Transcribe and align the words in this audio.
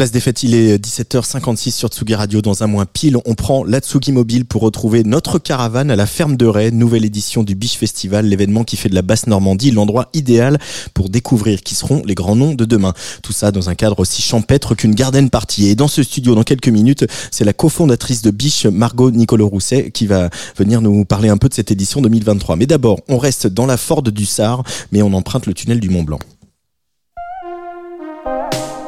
Place 0.00 0.12
des 0.12 0.20
fêtes, 0.20 0.42
il 0.44 0.54
est 0.54 0.82
17h56 0.82 1.72
sur 1.72 1.90
Tsugi 1.90 2.14
Radio. 2.14 2.40
Dans 2.40 2.62
un 2.62 2.66
mois 2.66 2.86
pile, 2.86 3.18
on 3.26 3.34
prend 3.34 3.64
la 3.64 3.80
Tsugi 3.80 4.12
Mobile 4.12 4.46
pour 4.46 4.62
retrouver 4.62 5.04
notre 5.04 5.38
caravane 5.38 5.90
à 5.90 5.96
la 5.96 6.06
ferme 6.06 6.38
de 6.38 6.46
Ray, 6.46 6.72
nouvelle 6.72 7.04
édition 7.04 7.42
du 7.42 7.54
Biche 7.54 7.76
Festival, 7.76 8.24
l'événement 8.24 8.64
qui 8.64 8.78
fait 8.78 8.88
de 8.88 8.94
la 8.94 9.02
basse 9.02 9.26
Normandie 9.26 9.72
l'endroit 9.72 10.08
idéal 10.14 10.58
pour 10.94 11.10
découvrir 11.10 11.60
qui 11.60 11.74
seront 11.74 12.02
les 12.06 12.14
grands 12.14 12.34
noms 12.34 12.54
de 12.54 12.64
demain. 12.64 12.94
Tout 13.22 13.34
ça 13.34 13.52
dans 13.52 13.68
un 13.68 13.74
cadre 13.74 14.00
aussi 14.00 14.22
champêtre 14.22 14.74
qu'une 14.74 14.94
garden 14.94 15.28
party. 15.28 15.66
Et 15.66 15.74
dans 15.74 15.86
ce 15.86 16.02
studio, 16.02 16.34
dans 16.34 16.44
quelques 16.44 16.68
minutes, 16.68 17.04
c'est 17.30 17.44
la 17.44 17.52
cofondatrice 17.52 18.22
de 18.22 18.30
Biche, 18.30 18.64
Margot 18.64 19.10
Nicolo 19.10 19.48
Rousset, 19.48 19.90
qui 19.90 20.06
va 20.06 20.30
venir 20.56 20.80
nous 20.80 21.04
parler 21.04 21.28
un 21.28 21.36
peu 21.36 21.50
de 21.50 21.54
cette 21.54 21.72
édition 21.72 22.00
2023. 22.00 22.56
Mais 22.56 22.64
d'abord, 22.64 23.00
on 23.10 23.18
reste 23.18 23.48
dans 23.48 23.66
la 23.66 23.76
Forde 23.76 24.08
du 24.08 24.24
Sar, 24.24 24.62
mais 24.92 25.02
on 25.02 25.12
emprunte 25.12 25.44
le 25.44 25.52
tunnel 25.52 25.78
du 25.78 25.90
Mont 25.90 26.04
Blanc. 26.04 26.20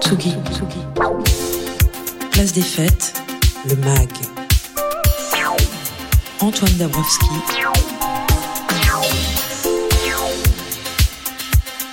Tsugi. 0.00 0.34
Place 2.33 2.52
des 2.52 2.62
fêtes, 2.62 3.14
le 3.69 3.77
MAG. 3.77 4.08
Antoine 6.41 6.72
Dabrowski 6.78 7.27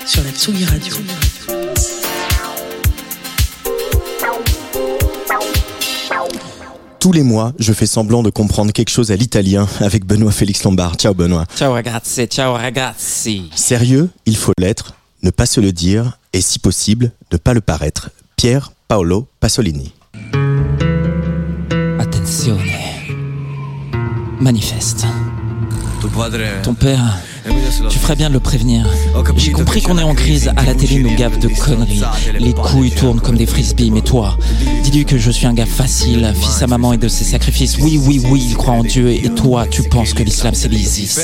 sur 0.06 0.24
la 0.24 0.32
Tsugi 0.32 0.66
Radio. 0.66 0.96
Tous 7.00 7.12
les 7.12 7.24
mois, 7.24 7.54
je 7.60 7.74
fais 7.74 7.86
semblant 7.86 8.24
de 8.24 8.30
comprendre 8.30 8.72
quelque 8.72 8.90
chose 8.90 9.12
à 9.12 9.16
l'italien 9.16 9.68
avec 9.82 10.06
Benoît 10.06 10.32
Félix 10.32 10.64
Lombard. 10.64 10.96
Ciao 10.96 11.14
Benoît. 11.14 11.46
Ciao 11.56 11.74
ragazzi, 11.74 12.26
ciao 12.28 12.54
ragazzi. 12.54 13.50
Sérieux, 13.56 14.10
il 14.26 14.36
faut 14.36 14.54
l'être, 14.58 14.94
ne 15.22 15.30
pas 15.32 15.46
se 15.46 15.60
le 15.60 15.72
dire 15.72 16.18
et 16.34 16.42
si 16.42 16.60
possible, 16.60 17.12
ne 17.32 17.38
pas 17.38 17.54
le 17.54 17.62
paraître. 17.62 18.10
Pierre 18.36 18.72
Paolo 18.88 19.28
Pasolini. 19.40 19.94
Manifeste. 24.40 25.06
Ton 26.64 26.74
père, 26.74 27.18
tu 27.90 28.00
ferais 28.00 28.16
bien 28.16 28.30
de 28.30 28.34
le 28.34 28.40
prévenir. 28.40 28.88
J'ai 29.36 29.52
compris 29.52 29.82
qu'on 29.82 29.98
est 29.98 30.04
en 30.04 30.16
crise, 30.16 30.52
à 30.56 30.64
la 30.64 30.74
télé 30.74 31.00
nous 31.00 31.16
gave 31.16 31.40
de 31.40 31.48
conneries. 31.48 32.02
Les 32.38 32.54
couilles 32.54 32.92
tournent 32.92 33.20
comme 33.20 33.38
des 33.38 33.46
frisbees, 33.46 33.92
mais 33.92 34.02
toi, 34.02 34.38
dis-lui 34.84 35.06
que 35.06 35.18
je 35.18 35.32
suis 35.32 35.46
un 35.46 35.54
gars 35.54 35.66
facile, 35.66 36.34
fils 36.40 36.62
à 36.62 36.68
maman 36.68 36.94
et 36.94 36.98
de 36.98 37.08
ses 37.08 37.24
sacrifices. 37.24 37.78
Oui, 37.80 38.00
oui, 38.04 38.22
oui, 38.30 38.46
il 38.50 38.56
croit 38.56 38.74
en 38.74 38.84
Dieu, 38.84 39.12
et 39.12 39.30
toi, 39.36 39.66
tu 39.68 39.84
penses 39.84 40.14
que 40.14 40.24
l'islam 40.24 40.54
c'est 40.54 40.68
l'ISIS. 40.68 41.20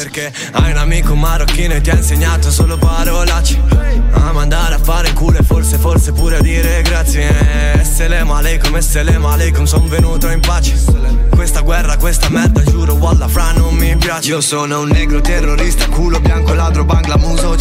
Questa 11.55 11.71
guerra, 11.71 11.95
questa 11.95 12.29
merda, 12.29 12.61
giuro, 12.63 12.97
fra 13.29 13.53
non 13.53 13.73
mi 13.75 13.95
piace. 13.95 14.27
Io 14.27 14.41
sono 14.41 14.81
un 14.81 14.89
negro 14.89 15.21
terrorista, 15.21 15.87
culo 15.87 16.19
bianco, 16.19 16.53
ladro, 16.53 16.83
bangla, 16.83 17.15
muso, 17.15 17.55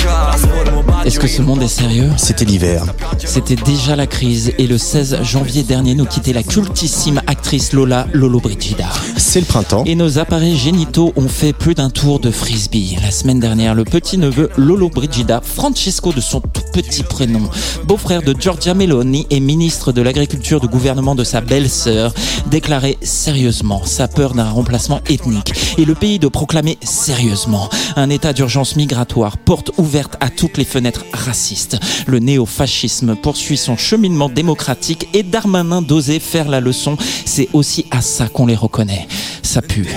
Est-ce 1.05 1.21
que 1.21 1.29
ce 1.29 1.43
monde 1.43 1.63
est 1.63 1.69
sérieux? 1.69 2.11
C'était 2.17 2.45
l'hiver. 2.45 2.83
C'était 3.25 3.55
déjà 3.55 3.95
la 3.95 4.09
crise, 4.09 4.53
et 4.59 4.67
le 4.67 4.79
16 4.79 5.23
janvier 5.23 5.63
dernier 5.63 5.95
nous 5.95 6.07
quittait 6.07 6.33
la 6.33 6.43
cultissime 6.43 7.23
actrice 7.29 7.73
Lola 7.73 8.09
Lolo 8.13 8.41
Brigida. 8.41 8.89
C'est 9.27 9.41
le 9.41 9.47
printemps. 9.47 9.83
Et 9.85 9.97
nos 9.97 10.19
appareils 10.19 10.57
génitaux 10.57 11.13
ont 11.17 11.29
fait 11.29 11.53
plus 11.53 11.75
d'un 11.75 11.91
tour 11.91 12.21
de 12.21 12.31
frisbee. 12.31 12.99
La 13.03 13.11
semaine 13.11 13.41
dernière, 13.41 13.75
le 13.75 13.83
petit-neveu 13.83 14.51
Lolo 14.57 14.91
Brigida, 14.91 15.41
Francesco 15.43 16.13
de 16.13 16.21
son 16.21 16.41
tout 16.41 16.63
petit 16.73 17.03
prénom, 17.03 17.49
beau-frère 17.85 18.23
de 18.23 18.35
Giorgia 18.39 18.75
Meloni 18.75 19.27
et 19.31 19.41
ministre 19.41 19.93
de 19.93 20.03
l'Agriculture 20.03 20.61
du 20.61 20.69
gouvernement 20.69 21.15
de 21.15 21.25
sa 21.25 21.41
belle-sœur, 21.41 22.13
déclarait 22.47 22.99
sérieusement 23.03 23.83
sa 23.85 24.09
peur 24.09 24.35
d'un 24.35 24.51
remplacement 24.51 25.01
ethnique 25.09 25.53
et 25.79 25.85
le 25.85 25.95
pays 25.95 26.19
de 26.19 26.29
proclamer 26.29 26.79
sérieusement 26.83 27.69
un 27.97 28.11
état 28.11 28.35
d'urgence 28.35 28.77
migratoire, 28.77 29.39
porte 29.39 29.73
ouverte 29.79 30.17
à 30.21 30.29
toutes 30.29 30.59
les 30.59 30.65
fenêtres 30.65 31.07
racistes. 31.13 31.79
Le 32.07 32.19
néofascisme 32.19 33.17
poursuit 33.17 33.57
son 33.57 33.77
cheminement 33.77 34.29
démocratique 34.29 35.09
et 35.15 35.23
Darmanin 35.23 35.83
d'oser 35.83 36.21
faire 36.21 36.49
la 36.49 36.61
leçon, 36.61 36.97
c'est 37.25 37.49
aussi 37.53 37.87
à 37.91 38.01
ça 38.01 38.29
qu'on 38.29 38.47
les 38.47 38.55
reconnaît. 38.55 39.09
Ça 39.43 39.63
pue. 39.63 39.89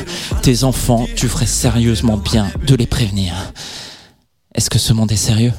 Tes 0.41 0.63
enfants, 0.63 1.07
tu 1.15 1.27
ferais 1.27 1.45
sérieusement 1.45 2.17
bien 2.17 2.49
de 2.65 2.75
les 2.75 2.87
prévenir. 2.87 3.33
Est-ce 4.55 4.69
que 4.69 4.79
ce 4.79 4.93
monde 4.93 5.11
est 5.11 5.15
sérieux? 5.15 5.53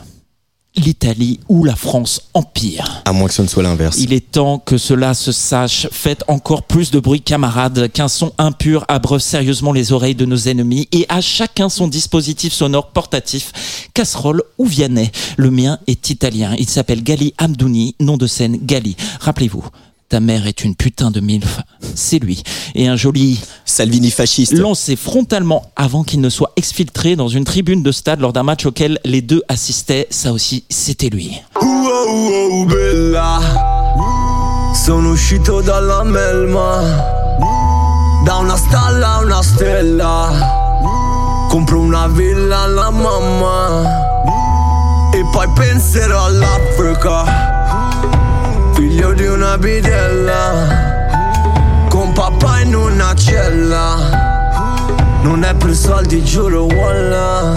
L'Italie 0.76 1.40
ou 1.48 1.64
la 1.64 1.74
France 1.74 2.20
empire? 2.34 3.02
À 3.04 3.12
moins 3.12 3.26
que 3.26 3.34
ce 3.34 3.42
ne 3.42 3.48
soit 3.48 3.62
l'inverse. 3.62 3.96
Il 3.98 4.12
est 4.12 4.30
temps 4.30 4.58
que 4.58 4.78
cela 4.78 5.14
se 5.14 5.32
sache. 5.32 5.88
Faites 5.90 6.22
encore 6.28 6.62
plus 6.62 6.90
de 6.92 7.00
bruit, 7.00 7.20
camarades, 7.20 7.90
qu'un 7.90 8.06
son 8.06 8.32
impur 8.38 8.84
abreuve 8.86 9.20
sérieusement 9.20 9.72
les 9.72 9.92
oreilles 9.92 10.14
de 10.14 10.24
nos 10.24 10.36
ennemis 10.36 10.86
et 10.92 11.06
à 11.08 11.20
chacun 11.20 11.68
son 11.68 11.88
dispositif 11.88 12.52
sonore 12.52 12.90
portatif, 12.90 13.90
casserole 13.94 14.42
ou 14.58 14.66
vianney. 14.66 15.10
Le 15.36 15.50
mien 15.50 15.78
est 15.88 16.10
italien. 16.10 16.54
Il 16.58 16.68
s'appelle 16.68 17.02
Gali 17.02 17.34
Amdouni, 17.38 17.96
nom 17.98 18.16
de 18.16 18.26
scène 18.28 18.58
Gali. 18.62 18.96
Rappelez-vous. 19.20 19.64
Ta 20.08 20.20
mère 20.20 20.46
est 20.46 20.64
une 20.64 20.74
putain 20.74 21.10
de 21.10 21.20
milf. 21.20 21.60
C'est 21.94 22.18
lui. 22.18 22.42
Et 22.74 22.88
un 22.88 22.96
joli 22.96 23.38
Salvini 23.66 24.10
fasciste. 24.10 24.54
lancé 24.54 24.96
frontalement 24.96 25.70
avant 25.76 26.02
qu'il 26.02 26.22
ne 26.22 26.30
soit 26.30 26.50
exfiltré 26.56 27.14
dans 27.14 27.28
une 27.28 27.44
tribune 27.44 27.82
de 27.82 27.92
stade 27.92 28.20
lors 28.20 28.32
d'un 28.32 28.42
match 28.42 28.64
auquel 28.64 28.98
les 29.04 29.20
deux 29.20 29.42
assistaient. 29.48 30.06
Ça 30.08 30.32
aussi, 30.32 30.64
c'était 30.70 31.10
lui. 31.10 31.38
Bella 32.66 33.38
Sono 34.72 35.10
uscito 35.10 35.60
dalla 35.60 36.02
melma 36.04 36.80
Da 38.24 38.36
una 38.36 38.56
stalla 38.56 39.16
a 39.16 39.20
una 39.20 39.42
stella 39.42 41.46
Compro 41.50 41.80
una 41.80 42.06
villa 42.08 42.62
alla 42.62 42.90
mamma 42.90 45.10
E 45.12 45.22
poi 45.30 45.48
penserò 45.54 46.24
all'Africa 46.24 47.57
Figlio 48.98 49.12
di 49.12 49.26
una 49.26 49.56
bidella 49.58 50.66
Con 51.88 52.12
papà 52.12 52.62
in 52.62 52.74
una 52.74 53.14
cella 53.14 53.94
Non 55.22 55.44
è 55.44 55.54
per 55.54 55.72
soldi 55.72 56.24
giuro 56.24 56.64
wallah 56.64 57.52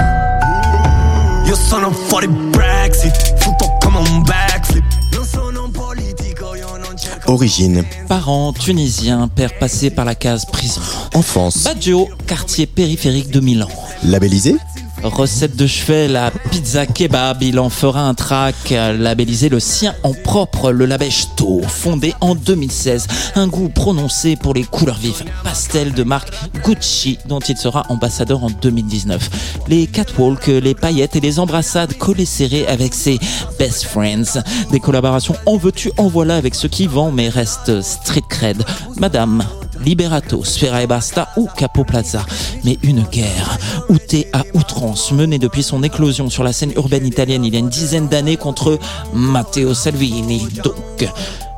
Io 1.44 1.56
sono 1.56 1.90
fuori 1.90 2.28
Brexit 2.28 3.40
Futto 3.40 3.75
come 3.79 3.97
un 4.07 4.22
backflip 4.22 4.85
Non 5.13 5.25
sono 5.25 5.63
un 5.63 5.72
politico, 5.72 6.53
io 6.53 6.78
non 6.78 6.96
cerco 6.96 7.34
Origine. 7.34 7.88
Parents 8.08 8.53
tunisiens, 8.63 9.28
père 9.34 9.58
passé 9.58 9.90
par 9.90 10.05
la 10.05 10.14
case 10.14 10.46
prison. 10.52 10.84
Enfance. 11.14 11.64
Baggio, 11.64 12.08
quartier 12.28 12.67
périphérique 12.67 13.32
de 13.32 13.40
Milan. 13.40 13.70
Labellisé 14.03 14.58
Recette 15.03 15.56
de 15.56 15.66
chevet, 15.66 16.08
la 16.08 16.30
pizza 16.30 16.86
kebab, 16.86 17.42
il 17.42 17.59
en 17.59 17.70
fera 17.70 18.02
un 18.02 18.14
track, 18.14 18.70
labellisé 18.70 19.50
le 19.50 19.59
sien 19.59 19.96
en 20.03 20.14
propre, 20.14 20.72
le 20.72 20.86
Labesto, 20.86 21.62
fondé 21.68 22.14
en 22.22 22.36
2016. 22.36 23.08
Un 23.36 23.48
goût 23.48 23.70
prononcé 23.70 24.36
pour 24.36 24.53
les 24.53 24.64
couleurs 24.64 25.00
vives, 25.00 25.24
pastel 25.44 25.94
de 25.94 26.03
marque 26.03 26.32
Gucci, 26.64 27.18
dont 27.28 27.40
il 27.40 27.58
sera 27.58 27.84
ambassadeur 27.90 28.44
en 28.44 28.52
2019. 28.52 29.66
Les 29.68 29.88
catwalks, 29.88 30.48
les 30.48 30.76
paillettes 30.76 31.16
et 31.16 31.20
les 31.20 31.40
embrassades 31.40 31.98
collées 31.98 32.26
serrées 32.26 32.68
avec 32.68 32.94
ses 32.94 33.20
best 33.58 33.86
friends. 33.86 34.42
Des 34.72 34.80
collaborations 34.80 35.36
en 35.48 35.58
veux-tu, 35.58 35.92
en 35.98 36.09
voilà 36.09 36.36
avec 36.36 36.53
ceux 36.53 36.70
qui 36.70 36.86
vendent 36.86 37.16
mais 37.16 37.30
restent 37.30 37.82
street 37.82 38.22
cred. 38.30 38.64
Madame, 38.98 39.44
Liberato, 39.83 40.43
Sfera 40.43 40.81
e 40.81 40.87
Basta 40.87 41.29
ou 41.37 41.47
Capo 41.47 41.83
Plaza. 41.83 42.25
Mais 42.63 42.78
une 42.83 43.03
guerre, 43.03 43.57
outée 43.89 44.28
à 44.33 44.43
outrance, 44.53 45.11
menée 45.11 45.39
depuis 45.39 45.63
son 45.63 45.83
éclosion 45.83 46.29
sur 46.29 46.43
la 46.43 46.53
scène 46.53 46.73
urbaine 46.75 47.05
italienne 47.05 47.45
il 47.45 47.53
y 47.53 47.57
a 47.57 47.59
une 47.59 47.69
dizaine 47.69 48.07
d'années 48.07 48.37
contre 48.37 48.79
Matteo 49.13 49.73
Salvini. 49.73 50.47
Donc, 50.63 51.09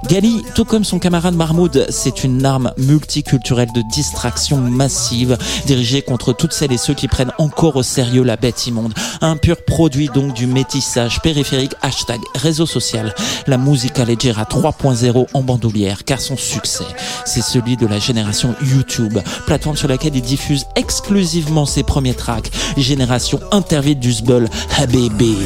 Gali, 0.09 0.43
tout 0.53 0.65
comme 0.65 0.83
son 0.83 0.99
camarade 0.99 1.35
Mahmoud, 1.35 1.87
c'est 1.89 2.23
une 2.23 2.45
arme 2.45 2.73
multiculturelle 2.77 3.71
de 3.73 3.81
distraction 3.91 4.57
massive 4.57 5.37
dirigée 5.65 6.01
contre 6.01 6.33
toutes 6.33 6.51
celles 6.51 6.73
et 6.73 6.77
ceux 6.77 6.93
qui 6.93 7.07
prennent 7.07 7.31
encore 7.37 7.77
au 7.77 7.83
sérieux 7.83 8.23
la 8.23 8.35
bête 8.35 8.67
immonde. 8.67 8.93
Un 9.21 9.37
pur 9.37 9.63
produit 9.65 10.09
donc 10.13 10.33
du 10.33 10.45
métissage 10.45 11.21
périphérique 11.21 11.75
hashtag 11.81 12.19
réseau 12.35 12.65
social. 12.65 13.15
La 13.47 13.57
musica 13.57 14.03
leggera 14.03 14.43
3.0 14.43 15.27
en 15.33 15.41
bandoulière 15.41 16.03
car 16.03 16.19
son 16.19 16.37
succès, 16.37 16.85
c'est 17.25 17.41
celui 17.41 17.77
de 17.77 17.87
la 17.87 17.99
génération 17.99 18.55
YouTube, 18.61 19.17
plateforme 19.45 19.77
sur 19.77 19.87
laquelle 19.87 20.15
il 20.15 20.21
diffuse 20.21 20.65
exclusivement 20.75 21.65
ses 21.65 21.83
premiers 21.83 22.13
tracks. 22.13 22.51
Génération 22.77 23.39
intervite 23.51 23.99
du 23.99 24.11
Zbul, 24.11 24.49
Habibi. 24.77 25.37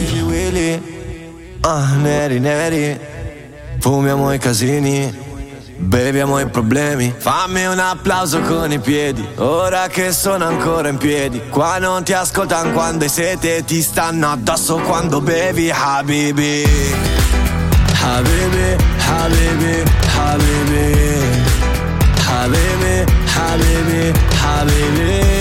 Fumiamo 3.80 4.34
i 4.34 4.38
casini 4.38 5.26
Beviamo 5.80 6.40
i 6.40 6.48
problemi. 6.48 7.14
Fammi 7.16 7.66
un 7.68 7.78
applauso 7.78 8.42
con 8.42 8.72
i 8.72 8.80
piedi 8.80 9.26
Ora 9.36 9.88
che 9.88 10.12
sono 10.12 10.46
ancora 10.46 10.90
in 10.90 10.98
piedi. 10.98 11.42
Qua 11.50 11.78
non 11.78 12.04
ti 12.04 12.14
ascoltano 12.14 12.72
quando 12.72 13.04
hai 13.04 13.10
sete 13.10 13.64
Ti 13.64 13.82
stanno 13.82 14.32
addosso 14.32 14.78
quando 14.78 15.22
bevi 15.22 15.70
Habibi. 15.72 16.66
Habibi, 18.02 18.76
Habibi, 19.06 19.84
Habibi. 20.16 21.08
Habibi, 22.30 23.06
Habibi, 23.36 24.14
Habibi 24.42 25.37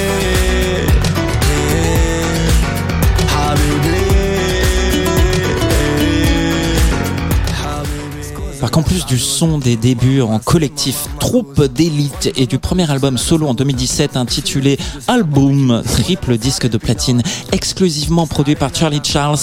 Par 8.67 8.73
qu'en 8.73 8.83
plus 8.83 9.07
du 9.07 9.17
son 9.17 9.59
des 9.59 9.77
débuts 9.77 10.23
en 10.23 10.41
collectif 10.41 11.07
troupe 11.21 11.63
d'élite 11.67 12.33
et 12.35 12.49
du 12.49 12.59
premier 12.59 12.91
album 12.91 13.17
solo 13.17 13.47
en 13.47 13.55
2017 13.55 14.17
intitulé 14.17 14.77
Album, 15.07 15.85
triple 15.87 16.37
disque 16.37 16.69
de 16.69 16.77
platine 16.77 17.23
exclusivement 17.53 18.27
produit 18.27 18.57
par 18.57 18.75
Charlie 18.75 18.99
Charles, 19.05 19.39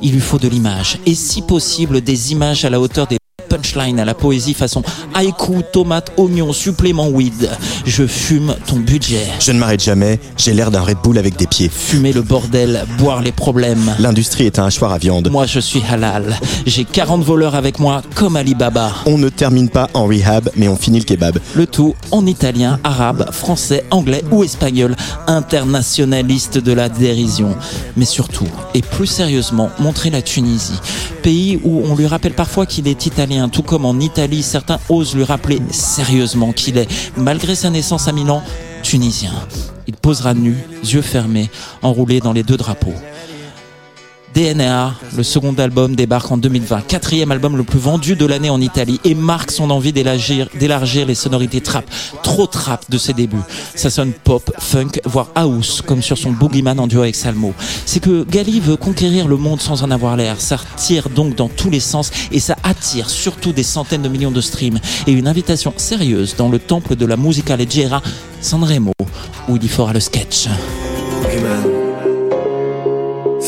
il 0.00 0.12
lui 0.12 0.20
faut 0.20 0.38
de 0.38 0.48
l'image 0.48 0.98
et 1.04 1.14
si 1.14 1.42
possible 1.42 2.00
des 2.00 2.32
images 2.32 2.64
à 2.64 2.70
la 2.70 2.80
hauteur 2.80 3.06
des 3.06 3.18
punchline 3.52 4.00
à 4.00 4.06
la 4.06 4.14
poésie 4.14 4.54
façon 4.54 4.82
haïku, 5.12 5.60
tomate, 5.72 6.10
oignon, 6.16 6.54
supplément 6.54 7.08
weed. 7.08 7.50
Je 7.84 8.06
fume 8.06 8.54
ton 8.66 8.76
budget. 8.76 9.26
Je 9.40 9.52
ne 9.52 9.58
m'arrête 9.58 9.82
jamais, 9.82 10.18
j'ai 10.38 10.54
l'air 10.54 10.70
d'un 10.70 10.80
Red 10.80 10.98
Bull 11.04 11.18
avec 11.18 11.36
des 11.36 11.46
pieds. 11.46 11.68
Fumer 11.68 12.14
le 12.14 12.22
bordel, 12.22 12.86
boire 12.96 13.20
les 13.20 13.32
problèmes. 13.32 13.94
L'industrie 13.98 14.46
est 14.46 14.58
un 14.58 14.64
hachoir 14.64 14.92
à 14.92 14.98
viande. 14.98 15.28
Moi 15.30 15.44
je 15.44 15.60
suis 15.60 15.82
halal. 15.90 16.38
J'ai 16.64 16.84
40 16.84 17.22
voleurs 17.22 17.54
avec 17.54 17.78
moi 17.78 18.00
comme 18.14 18.36
Alibaba. 18.36 18.92
On 19.04 19.18
ne 19.18 19.28
termine 19.28 19.68
pas 19.68 19.90
en 19.92 20.06
rehab, 20.06 20.48
mais 20.56 20.68
on 20.68 20.76
finit 20.76 21.00
le 21.00 21.04
kebab. 21.04 21.38
Le 21.54 21.66
tout 21.66 21.94
en 22.10 22.24
italien, 22.24 22.80
arabe, 22.84 23.30
français, 23.32 23.84
anglais 23.90 24.24
ou 24.30 24.44
espagnol. 24.44 24.96
Internationaliste 25.26 26.56
de 26.56 26.72
la 26.72 26.88
dérision. 26.88 27.54
Mais 27.98 28.06
surtout, 28.06 28.48
et 28.72 28.80
plus 28.80 29.06
sérieusement, 29.06 29.68
montrer 29.78 30.08
la 30.08 30.22
Tunisie. 30.22 30.80
Pays 31.22 31.60
où 31.62 31.82
on 31.84 31.94
lui 31.94 32.06
rappelle 32.06 32.32
parfois 32.32 32.66
qu'il 32.66 32.88
est 32.88 33.06
italien 33.06 33.41
tout 33.48 33.62
comme 33.62 33.84
en 33.84 33.98
Italie, 34.00 34.42
certains 34.42 34.78
osent 34.88 35.14
lui 35.14 35.24
rappeler 35.24 35.60
sérieusement 35.70 36.52
qu'il 36.52 36.78
est, 36.78 36.88
malgré 37.16 37.54
sa 37.54 37.70
naissance 37.70 38.08
à 38.08 38.12
Milan, 38.12 38.42
tunisien. 38.82 39.32
Il 39.86 39.94
posera 39.94 40.34
nu, 40.34 40.56
yeux 40.84 41.02
fermés, 41.02 41.50
enroulé 41.82 42.20
dans 42.20 42.32
les 42.32 42.42
deux 42.42 42.56
drapeaux. 42.56 42.94
DNA, 44.34 44.94
le 45.16 45.22
second 45.22 45.52
album, 45.54 45.94
débarque 45.94 46.30
en 46.30 46.36
2020, 46.36 46.82
quatrième 46.82 47.30
album 47.32 47.56
le 47.56 47.64
plus 47.64 47.78
vendu 47.78 48.16
de 48.16 48.24
l'année 48.24 48.50
en 48.50 48.60
Italie 48.60 49.00
et 49.04 49.14
marque 49.14 49.50
son 49.50 49.70
envie 49.70 49.92
d'élargir, 49.92 50.48
les 51.06 51.14
sonorités 51.14 51.60
trap, 51.60 51.84
trop 52.22 52.46
trap 52.46 52.90
de 52.90 52.98
ses 52.98 53.12
débuts. 53.12 53.36
Ça 53.74 53.90
sonne 53.90 54.12
pop, 54.12 54.50
funk, 54.58 55.00
voire 55.04 55.28
house, 55.34 55.82
comme 55.82 56.02
sur 56.02 56.16
son 56.16 56.32
Boogeyman 56.32 56.80
en 56.80 56.86
duo 56.86 57.02
avec 57.02 57.14
Salmo. 57.14 57.52
C'est 57.84 58.00
que 58.00 58.24
Gali 58.24 58.60
veut 58.60 58.76
conquérir 58.76 59.28
le 59.28 59.36
monde 59.36 59.60
sans 59.60 59.82
en 59.82 59.90
avoir 59.90 60.16
l'air. 60.16 60.40
Ça 60.40 60.56
tire 60.76 61.10
donc 61.10 61.34
dans 61.34 61.48
tous 61.48 61.70
les 61.70 61.80
sens 61.80 62.10
et 62.30 62.40
ça 62.40 62.56
attire 62.62 63.10
surtout 63.10 63.52
des 63.52 63.62
centaines 63.62 64.02
de 64.02 64.08
millions 64.08 64.30
de 64.30 64.40
streams 64.40 64.78
et 65.06 65.12
une 65.12 65.28
invitation 65.28 65.74
sérieuse 65.76 66.36
dans 66.36 66.48
le 66.48 66.58
temple 66.58 66.96
de 66.96 67.06
la 67.06 67.16
musica 67.16 67.56
leggera 67.56 68.02
Sanremo, 68.40 68.92
où 69.48 69.56
il 69.56 69.64
y 69.64 69.68
fera 69.68 69.92
le 69.92 70.00
sketch. 70.00 70.48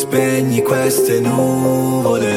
Spegni 0.05 0.61
queste 0.61 1.19
nuvole 1.19 2.33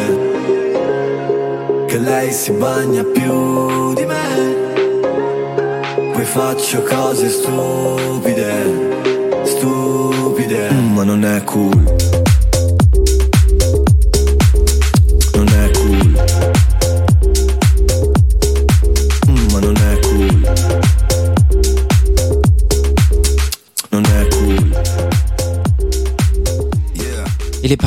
Che 1.86 1.98
lei 1.98 2.32
si 2.32 2.52
bagna 2.52 3.04
più 3.04 3.94
di 3.94 4.06
me. 4.06 4.56
Poi 6.14 6.24
faccio 6.24 6.82
cose 6.84 7.28
stupide 7.28 8.54
Stupide 9.44 10.72
mm, 10.72 10.94
Ma 10.94 11.04
non 11.04 11.26
è 11.26 11.44
cool 11.44 12.17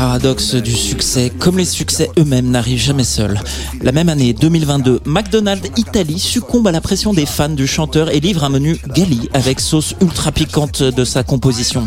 Paradoxes 0.00 0.54
du 0.54 0.72
succès, 0.72 1.28
comme 1.28 1.58
les 1.58 1.66
succès 1.66 2.08
eux-mêmes, 2.18 2.48
n'arrivent 2.48 2.80
jamais 2.80 3.04
seuls. 3.04 3.38
La 3.82 3.92
même 3.92 4.08
année, 4.08 4.32
2022, 4.32 5.00
McDonald's 5.04 5.68
Italie 5.76 6.18
succombe 6.18 6.66
à 6.66 6.72
la 6.72 6.80
pression 6.80 7.12
des 7.12 7.26
fans 7.26 7.50
du 7.50 7.66
chanteur 7.66 8.08
et 8.08 8.18
livre 8.18 8.42
un 8.44 8.48
menu 8.48 8.78
Gali 8.96 9.28
avec 9.34 9.60
sauce 9.60 9.94
ultra 10.00 10.32
piquante 10.32 10.82
de 10.82 11.04
sa 11.04 11.22
composition. 11.22 11.86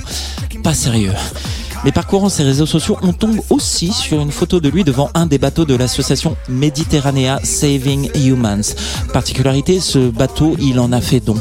Pas 0.62 0.75
sérieux. 0.75 1.13
Mais 1.85 1.91
parcourant 1.91 2.30
ses 2.30 2.44
réseaux 2.44 2.65
sociaux, 2.65 2.97
on 3.01 3.13
tombe 3.13 3.39
aussi 3.50 3.91
sur 3.91 4.21
une 4.21 4.31
photo 4.31 4.59
de 4.59 4.69
lui 4.69 4.83
devant 4.83 5.09
un 5.13 5.25
des 5.25 5.38
bateaux 5.38 5.65
de 5.65 5.75
l'association 5.75 6.38
Mediterranea 6.47 7.39
Saving 7.44 8.09
Humans. 8.15 8.75
Particularité, 9.12 9.80
ce 9.80 10.09
bateau, 10.09 10.56
il 10.59 10.80
en 10.80 10.91
a 10.91 11.01
fait 11.01 11.19
don 11.19 11.35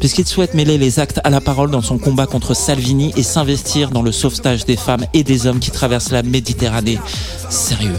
puisqu'il 0.00 0.26
souhaite 0.26 0.52
mêler 0.52 0.76
les 0.76 1.00
actes 1.00 1.18
à 1.24 1.30
la 1.30 1.40
parole 1.40 1.70
dans 1.70 1.80
son 1.80 1.96
combat 1.96 2.26
contre 2.26 2.52
Salvini 2.52 3.14
et 3.16 3.22
s'investir 3.22 3.88
dans 3.88 4.02
le 4.02 4.12
sauvetage 4.12 4.66
des 4.66 4.76
femmes 4.76 5.06
et 5.14 5.24
des 5.24 5.46
hommes 5.46 5.60
qui 5.60 5.70
traversent 5.70 6.10
la 6.10 6.22
Méditerranée. 6.22 6.98
Sérieux. 7.48 7.96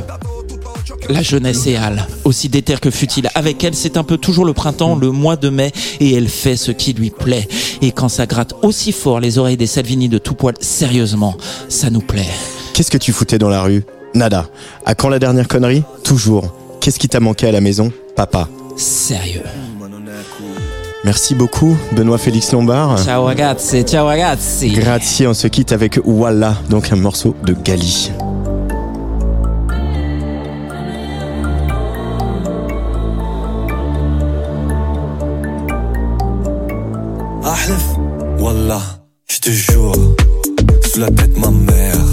La 1.10 1.22
jeunesse 1.22 1.68
est 1.68 1.76
Al, 1.76 2.08
aussi 2.24 2.50
déterre 2.50 2.82
que 2.82 2.90
fut-il. 2.90 3.30
Avec 3.36 3.64
elle, 3.64 3.76
c'est 3.76 3.98
un 3.98 4.04
peu 4.04 4.18
toujours 4.18 4.46
le 4.46 4.54
printemps, 4.54 4.96
le 4.96 5.12
mois 5.12 5.36
de 5.36 5.50
mai, 5.50 5.72
et 6.00 6.14
elle 6.14 6.28
fait 6.28 6.56
ce 6.56 6.72
qui 6.72 6.94
lui 6.94 7.10
plaît. 7.10 7.48
Et 7.82 7.92
quand 7.92 8.10
ça 8.10 8.26
gratte 8.26 8.54
aussi 8.62 8.92
fort 8.92 9.20
les 9.20 9.38
oreilles 9.38 9.58
des 9.58 9.68
Salvini 9.68 10.10
de 10.10 10.18
tout 10.18 10.34
poil, 10.34 10.56
sérieusement, 10.60 11.36
ça 11.70 11.90
nous 11.90 12.02
plaît. 12.02 12.28
Qu'est-ce 12.74 12.92
que 12.92 12.98
tu 12.98 13.14
foutais 13.14 13.38
dans 13.38 13.50
la 13.50 13.62
rue? 13.62 13.84
Nada. 14.14 14.48
À 14.86 14.96
quand 14.96 15.10
la 15.10 15.20
dernière 15.20 15.48
connerie? 15.48 15.84
Toujours. 16.04 16.54
Qu'est-ce 16.82 17.00
qui 17.00 17.08
t'a 17.08 17.20
manqué 17.20 17.48
à 17.48 17.52
la 17.52 17.62
maison? 17.62 17.92
Papa. 18.16 18.48
Sérieux. 18.78 19.44
Merci 21.04 21.36
beaucoup, 21.36 21.78
Benoît 21.92 22.18
Félix 22.18 22.52
Lombard. 22.52 22.98
Ciao 23.04 23.26
ragazzi, 23.26 23.84
ciao 23.84 24.08
ragazzi. 24.08 24.70
Grazie, 24.70 25.28
on 25.28 25.36
se 25.36 25.48
quitte 25.48 25.72
avec 25.72 26.00
Walla, 26.04 26.58
donc 26.68 26.92
un 26.92 26.96
morceau 26.96 27.36
de 27.46 27.54
Gali. 27.54 28.12
La 41.06 41.12
tête 41.12 41.38
ma 41.38 41.52
mère, 41.52 42.04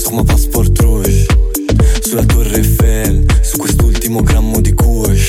sur 0.00 0.14
ma 0.14 0.24
passeport 0.24 0.64
rouge, 0.80 1.26
sulla 2.02 2.24
torre 2.24 2.56
Eiffel, 2.56 3.26
su 3.42 3.58
quest'ultimo 3.58 4.22
grammo 4.22 4.60
di 4.60 4.72
kush, 4.72 5.28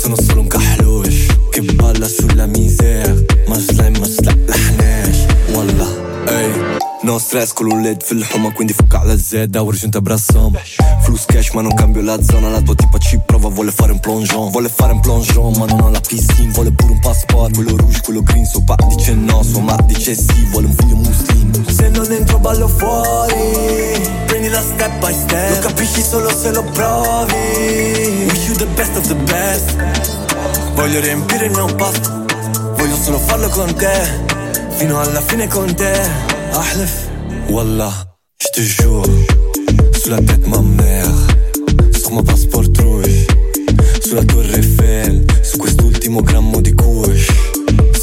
sono 0.00 0.16
solo 0.16 0.40
un 0.40 0.46
kahlush, 0.46 1.26
che 1.50 1.60
balla 1.60 2.08
sulla 2.08 2.46
misère, 2.46 3.26
ma 3.48 3.58
slime 3.58 3.98
ma 3.98 4.06
slaḥlaḥnax, 4.06 5.16
Wallah, 5.52 5.92
ey. 6.28 6.74
No 7.02 7.18
stress 7.18 7.52
con 7.52 7.68
l'ULED 7.68 8.02
fil-ħuma 8.02 8.50
quindi 8.52 8.72
fucca 8.72 9.04
la 9.04 9.14
zedda 9.16 9.60
u 9.62 9.70
rġunta 9.70 10.00
brassam 10.02 10.56
Flus 11.04 11.24
cash 11.30 11.52
ma 11.54 11.60
non 11.62 11.72
cambio 11.74 12.02
la 12.02 12.20
zona. 12.20 12.48
La 12.48 12.60
tua 12.60 12.74
tipa 12.74 12.98
ci 12.98 13.20
prova 13.24 13.48
vuole 13.48 13.70
fare 13.70 13.92
un 13.92 14.00
plongeon. 14.00 14.50
Vuole 14.50 14.68
fare 14.68 14.92
un 14.92 14.98
plongeon 14.98 15.54
ma 15.56 15.66
non 15.66 15.82
ha 15.82 15.90
la 15.90 16.00
piscina. 16.00 16.50
Vuole 16.50 16.72
pure 16.72 16.92
un 16.94 16.98
passport 16.98 17.54
Quello 17.54 17.76
rouge, 17.76 18.00
quello 18.00 18.22
green 18.22 18.44
Suo 18.44 18.64
pa 18.64 18.74
dice 18.88 19.14
no, 19.14 19.40
sua 19.44 19.60
ma 19.60 19.76
dice 19.86 20.16
sì. 20.16 20.48
Vuole 20.50 20.66
un 20.66 20.74
figlio 20.74 20.96
muslim 20.96 21.35
se 21.68 21.88
non 21.88 22.10
entro 22.10 22.38
ballo 22.38 22.68
fuori. 22.68 24.00
Prendi 24.26 24.48
la 24.48 24.60
step 24.60 24.98
by 24.98 25.12
step. 25.12 25.50
Lo 25.50 25.68
capisci 25.68 26.02
solo 26.02 26.30
se 26.30 26.50
lo 26.52 26.62
provi. 26.62 28.26
Wish 28.28 28.48
you 28.48 28.56
the 28.56 28.66
best 28.74 28.96
of 28.96 29.06
the 29.06 29.14
best. 29.14 29.76
Voglio 30.74 31.00
riempire 31.00 31.46
il 31.46 31.52
mio 31.52 31.66
pasto 31.74 32.24
Voglio 32.76 32.96
solo 32.96 33.18
farlo 33.18 33.48
con 33.48 33.74
te. 33.74 33.94
Fino 34.76 35.00
alla 35.00 35.20
fine 35.20 35.46
con 35.48 35.74
te. 35.74 35.92
Ahlef. 36.52 37.08
Wallah 37.48 37.92
J'te 38.38 38.62
jure. 38.62 39.08
Sur 39.94 40.10
la 40.10 40.18
tête 40.18 40.46
ma 40.46 40.60
mère. 40.60 41.08
Sur 41.98 42.12
mon 42.12 42.22
passport 42.22 42.66
rouge 42.78 43.26
Sulla 44.00 44.24
torre 44.24 44.54
Eiffel. 44.56 45.24
Su 45.42 45.56
quest'ultimo 45.58 46.22
grammo 46.22 46.60
di 46.60 46.74
kush 46.74 47.45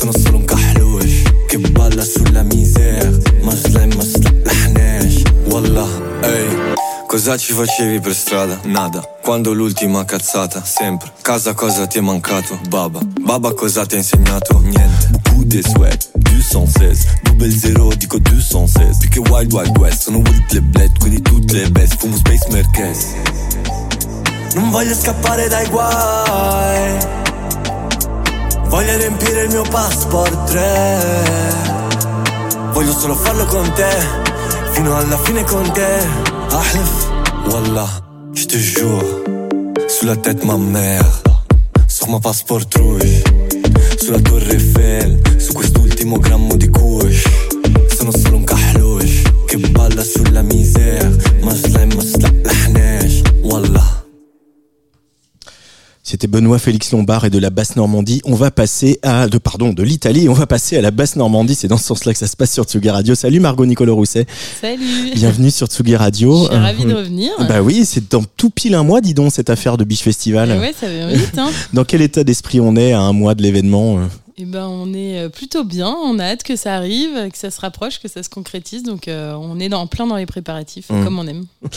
sono 0.03 0.17
solo 0.17 0.38
un 0.39 0.43
kahlush 0.43 1.22
Che 1.48 1.57
balla 1.60 2.03
sulla 2.03 2.43
misère 2.43 3.22
Ma 3.41 3.55
slime 3.55 3.95
ma 3.95 4.03
slaḥnex 4.03 5.22
Wallah, 5.45 5.88
ehi. 6.24 6.74
Cosa 7.07 7.38
ci 7.38 7.53
facevi 7.53 8.01
per 8.01 8.13
strada? 8.13 8.60
Nada. 8.63 9.01
Quando 9.22 9.53
l'ultima 9.53 10.03
cazzata? 10.03 10.62
Sempre. 10.65 11.10
Casa 11.22 11.53
cosa 11.53 11.88
ti 11.88 12.00
è 12.00 12.01
mancato? 12.01 12.60
Baba. 12.67 13.00
Baba 13.22 13.53
cosa 13.53 13.86
ti 13.86 13.95
ha 13.95 14.00
insegnato? 14.00 14.60
Niente. 14.60 15.07
Beaucoup 15.12 15.45
de 15.45 15.62
sweat 15.62 16.10
216 16.17 17.22
Double 17.22 17.50
zero 17.50 17.88
dico 17.95 18.19
216 18.19 19.07
Più 19.07 19.10
che 19.10 19.29
Wild 19.31 19.53
Wild 19.53 19.77
West 19.77 20.01
Sono 20.01 20.17
Will 20.17 20.43
le 20.50 20.62
bled 20.62 21.00
Quelli 21.00 21.22
tutte 21.22 21.53
le 21.53 21.72
best. 21.72 21.95
Fumo 21.95 22.17
Space 22.17 22.45
Merkez. 22.50 23.05
Non 24.55 24.69
voglio 24.69 24.95
scappare 24.95 25.48
dai 25.48 25.69
guai 25.69 27.31
Voglio 28.74 28.98
riempire 28.98 29.44
il 29.44 29.50
mio 29.50 29.62
passport 29.70 30.46
3 30.46 30.62
Voglio 32.72 32.92
solo 32.92 33.13
farlo 33.13 33.46
con 33.46 33.72
te 33.74 33.88
Fino 34.72 34.96
alla 34.96 35.15
fine 35.20 35.44
con 35.44 35.72
te. 35.74 36.00
Ahlef 36.50 37.12
Wallah 37.51 38.01
Je 38.34 38.48
te 38.48 38.58
jure 38.58 39.22
Sulla 39.88 40.15
tête 40.15 40.44
ma 40.44 40.58
mère 40.58 41.06
Sur 41.86 42.10
ma 42.10 42.18
passeport 42.18 42.74
rouge 42.74 43.22
Sulla 44.00 44.20
torre 44.20 44.53
Eiffel 44.53 45.22
Su 45.38 45.53
quest'ultimo 45.53 46.18
grammo 46.18 46.56
di 46.56 46.68
kush 46.68 47.30
Sono 47.96 48.10
solo 48.10 48.38
un 48.38 48.44
kahlush 48.44 49.22
Che 49.46 49.58
balla 49.70 50.03
sulla 50.03 50.42
misère 50.42 51.15
Ma 51.44 51.53
slime 51.53 51.94
ma 51.94 52.01
slaḥnex 52.01 53.22
Wallah 53.44 54.02
C'était 56.05 56.27
Benoît 56.27 56.60
Félix 56.60 56.91
Lombard 56.91 57.24
et 57.24 57.29
de 57.29 57.39
la 57.39 57.50
basse 57.50 57.77
Normandie. 57.77 58.22
On 58.25 58.36
va 58.36 58.51
passer 58.51 59.00
à, 59.03 59.29
de, 59.29 59.38
pardon, 59.38 59.72
de 59.72 59.83
l'Italie. 59.83 60.27
On 60.27 60.33
va 60.33 60.45
passer 60.45 60.75
à 60.75 60.81
la 60.81 60.91
basse 60.91 61.15
Normandie. 61.15 61.55
C'est 61.55 61.69
dans 61.69 61.77
ce 61.77 61.86
sens-là 61.86 62.12
que 62.12 62.19
ça 62.19 62.27
se 62.27 62.36
passe 62.36 62.51
sur 62.51 62.65
Tsugi 62.65 62.89
Radio. 62.89 63.15
Salut 63.15 63.39
Margot 63.39 63.65
Nicolo 63.65 63.95
Rousset. 63.95 64.27
Salut. 64.60 65.12
Bienvenue 65.15 65.50
sur 65.50 65.67
Tsugi 65.67 65.95
Radio. 65.95 66.38
Je 66.43 66.48
suis 66.51 66.55
ravie 66.57 66.83
de 66.83 66.91
Euh, 66.91 66.98
revenir. 66.98 67.31
Bah 67.48 67.62
oui, 67.62 67.86
c'est 67.86 68.12
dans 68.12 68.22
tout 68.36 68.50
pile 68.50 68.75
un 68.75 68.83
mois, 68.83 69.00
dis 69.00 69.13
donc, 69.13 69.31
cette 69.31 69.50
affaire 69.50 69.77
de 69.77 69.86
Biche 69.86 70.01
Festival. 70.01 70.50
Ouais, 70.60 70.74
ça 70.77 70.88
va 70.89 71.07
vite. 71.13 71.38
Hein. 71.38 71.50
Dans 71.74 71.86
quel 71.86 72.01
état 72.01 72.25
d'esprit 72.25 72.60
on 72.60 72.75
est 72.75 72.91
à 72.91 73.00
un 73.00 73.13
mois 73.13 73.33
de 73.33 73.41
l'événement 73.41 74.00
euh 74.00 74.01
Et 74.38 74.43
ben, 74.43 74.67
on 74.67 74.93
est 74.93 75.19
euh, 75.19 75.29
plutôt 75.29 75.63
bien. 75.63 75.88
On 76.03 76.19
a 76.19 76.25
hâte 76.25 76.43
que 76.43 76.57
ça 76.57 76.75
arrive, 76.75 77.29
que 77.31 77.38
ça 77.38 77.50
se 77.50 77.62
rapproche, 77.62 78.01
que 78.01 78.10
ça 78.10 78.24
se 78.24 78.29
concrétise. 78.29 78.83
Donc, 78.83 79.07
euh, 79.07 79.36
on 79.39 79.57
est 79.57 79.69
dans, 79.69 79.88
plein 79.88 80.05
dans 80.05 80.17
les 80.17 80.25
préparatifs, 80.25 80.89
Mm. 80.89 81.03
comme 81.05 81.17
on 81.17 81.27
aime. 81.27 81.45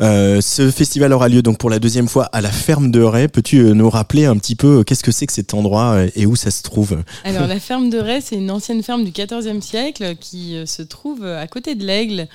Euh, 0.00 0.40
ce 0.40 0.70
festival 0.70 1.12
aura 1.12 1.28
lieu 1.28 1.42
donc 1.42 1.58
pour 1.58 1.70
la 1.70 1.78
deuxième 1.78 2.08
fois 2.08 2.24
à 2.26 2.40
la 2.40 2.50
ferme 2.50 2.90
de 2.90 3.02
Ray. 3.02 3.28
Peux-tu 3.28 3.58
euh, 3.58 3.74
nous 3.74 3.90
rappeler 3.90 4.26
un 4.26 4.36
petit 4.36 4.54
peu 4.54 4.78
euh, 4.78 4.82
qu'est-ce 4.84 5.02
que 5.02 5.10
c'est 5.10 5.26
que 5.26 5.32
cet 5.32 5.54
endroit 5.54 5.96
et 6.14 6.26
où 6.26 6.36
ça 6.36 6.50
se 6.50 6.62
trouve? 6.62 7.02
Alors, 7.24 7.46
la 7.46 7.58
ferme 7.58 7.90
de 7.90 7.98
Ray, 7.98 8.22
c'est 8.22 8.36
une 8.36 8.50
ancienne 8.50 8.82
ferme 8.82 9.04
du 9.04 9.10
XIVe 9.10 9.60
siècle 9.60 10.14
qui 10.20 10.56
se 10.66 10.82
trouve 10.82 11.24
à 11.24 11.46
côté 11.46 11.74
de 11.74 11.84
l'Aigle, 11.84 12.28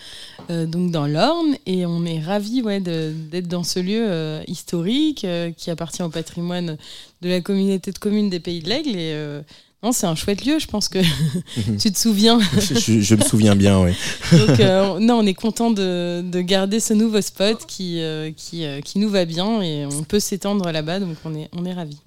donc 0.50 0.92
dans 0.92 1.08
l'Orne. 1.08 1.56
Et 1.66 1.86
on 1.86 2.06
est 2.06 2.20
ravis 2.20 2.62
d'être 2.62 3.48
dans 3.48 3.64
ce 3.64 3.80
lieu 3.80 4.42
historique 4.48 5.26
qui 5.58 5.72
appartient 5.72 6.04
au 6.04 6.10
patrimoine 6.10 6.78
de 7.22 7.30
la 7.30 7.42
communauté 7.42 7.92
de 7.92 7.98
communes 7.98 8.30
des 8.30 8.40
Pays 8.40 8.62
de 8.62 8.70
l'Aigle. 8.70 9.44
Non, 9.84 9.92
c'est 9.92 10.06
un 10.08 10.16
chouette 10.16 10.46
lieu, 10.46 10.60
je 10.60 10.68
pense 10.68 10.88
que 10.88 11.00
tu 11.80 11.92
te 11.92 11.98
souviens. 12.00 12.40
je, 12.58 12.80
je- 12.80 13.02
je 13.02 13.16
me 13.16 13.22
souviens 13.22 13.56
bien, 13.56 13.82
oui. 13.82 13.92
Donc, 14.32 14.60
euh, 14.60 15.00
non, 15.00 15.16
on 15.20 15.26
est 15.26 15.34
content 15.34 15.72
de, 15.72 16.22
de 16.22 16.42
garder 16.42 16.80
ce 16.80 16.94
nouveau 16.94 17.22
spot 17.22 17.66
qui, 17.68 18.00
euh, 18.02 18.32
qui, 18.36 18.66
euh, 18.66 18.80
qui 18.82 19.00
nous 19.00 19.10
va 19.10 19.26
bien 19.26 19.62
et 19.62 19.86
on 19.86 20.04
peut 20.04 20.20
s'étendre 20.20 20.72
là-bas, 20.72 21.00
donc 21.00 21.18
on 21.26 21.36
est, 21.36 21.50
on 21.54 21.66
est 21.66 21.74
ravis. 21.74 21.98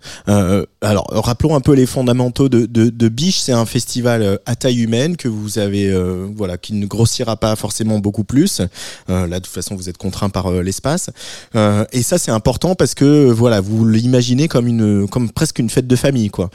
Alors, 0.80 1.06
rappelons 1.10 1.54
un 1.54 1.60
peu 1.60 1.72
les 1.74 1.86
fondamentaux 1.86 2.48
de, 2.48 2.66
de, 2.66 2.88
de 2.88 3.08
Biche. 3.08 3.38
C'est 3.40 3.52
un 3.52 3.66
festival 3.66 4.38
à 4.46 4.56
taille 4.56 4.80
humaine 4.80 5.16
que 5.16 5.28
vous 5.28 5.58
avez, 5.58 5.92
voilà, 6.34 6.56
qui 6.58 6.72
ne 6.74 6.86
grossira 6.86 7.36
pas 7.36 7.54
forcément 7.56 7.98
beaucoup 7.98 8.24
plus. 8.24 8.60
Là, 9.08 9.26
de 9.28 9.34
toute 9.38 9.46
façon, 9.46 9.74
vous 9.76 9.88
êtes 9.88 9.98
contraint 9.98 10.30
par 10.30 10.50
l'espace. 10.62 11.10
Et 11.92 12.02
ça, 12.02 12.18
c'est 12.18 12.30
important 12.30 12.74
parce 12.74 12.94
que, 12.94 13.30
voilà, 13.30 13.60
vous 13.60 13.86
l'imaginez 13.86 14.48
comme 14.48 14.66
une, 14.66 15.06
comme 15.08 15.30
presque 15.30 15.58
une 15.58 15.70
fête 15.70 15.86
de 15.86 15.96
famille, 15.96 16.30
quoi. 16.30 16.50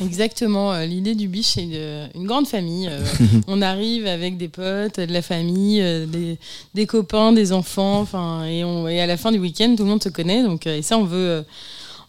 Exactement. 0.00 0.59
Euh, 0.72 0.86
L'idée 0.86 1.14
du 1.14 1.28
biche, 1.28 1.52
c'est 1.54 1.62
une, 1.64 2.08
une 2.14 2.26
grande 2.26 2.46
famille. 2.46 2.88
euh, 2.90 3.04
on 3.48 3.62
arrive 3.62 4.06
avec 4.06 4.36
des 4.36 4.48
potes, 4.48 5.00
de 5.00 5.12
la 5.12 5.22
famille, 5.22 5.80
euh, 5.80 6.06
des, 6.06 6.38
des 6.74 6.86
copains, 6.86 7.32
des 7.32 7.52
enfants, 7.52 8.00
enfin, 8.00 8.44
et, 8.44 8.62
on, 8.64 8.86
et 8.88 9.00
à 9.00 9.06
la 9.06 9.16
fin 9.16 9.32
du 9.32 9.38
week-end, 9.38 9.74
tout 9.76 9.84
le 9.84 9.88
monde 9.90 10.02
se 10.02 10.08
connaît. 10.10 10.42
Donc, 10.42 10.66
et 10.66 10.82
ça, 10.82 10.98
on 10.98 11.04
veut. 11.04 11.44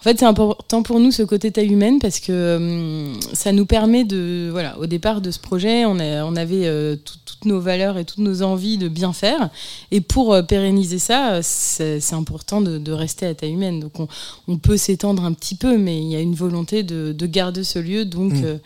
Euh, 0.02 0.10
en 0.10 0.14
fait, 0.14 0.20
c'est 0.20 0.26
important 0.26 0.82
pour 0.84 1.00
nous 1.00 1.12
ce 1.12 1.22
côté 1.24 1.52
taille 1.52 1.68
humaine 1.72 2.00
parce 2.00 2.20
que 2.20 2.58
hum, 2.58 3.20
ça 3.34 3.52
nous 3.52 3.66
permet 3.66 4.04
de, 4.04 4.50
voilà, 4.52 4.78
au 4.80 4.88
départ 4.88 5.22
de 5.22 5.30
ce 5.32 5.40
projet, 5.40 5.86
on, 5.86 6.00
a- 6.00 6.26
on 6.26 6.36
avait 6.36 6.66
euh, 6.66 6.96
tout- 6.96 7.14
toutes 7.26 7.46
nos 7.46 7.60
valeurs 7.60 7.98
et 7.98 8.06
toutes 8.06 8.18
nos 8.20 8.42
envies 8.42 8.78
de 8.78 8.88
bien 8.88 9.14
faire. 9.14 9.50
Et 9.92 10.02
pour 10.02 10.34
euh, 10.34 10.42
pérenniser 10.42 11.00
ça, 11.00 11.34
euh, 11.34 11.40
c'est 11.44 12.14
important 12.14 12.62
de, 12.62 12.78
de 12.78 12.92
rester 12.92 13.26
à 13.28 13.34
taille 13.36 13.52
humaine. 13.54 13.80
Donc, 13.80 14.00
on, 14.00 14.08
on 14.48 14.58
peut 14.58 14.78
s'étendre 14.78 15.24
un 15.24 15.34
petit 15.34 15.56
peu, 15.56 15.78
mais 15.78 15.98
il 16.02 16.08
y 16.10 16.16
a 16.16 16.20
une 16.20 16.36
volonté 16.36 16.84
de, 16.84 17.12
de 17.14 17.26
garder 17.28 17.64
ce 17.64 17.80
lieu, 17.80 18.06
donc 18.06 18.34
Mm. 18.34 18.60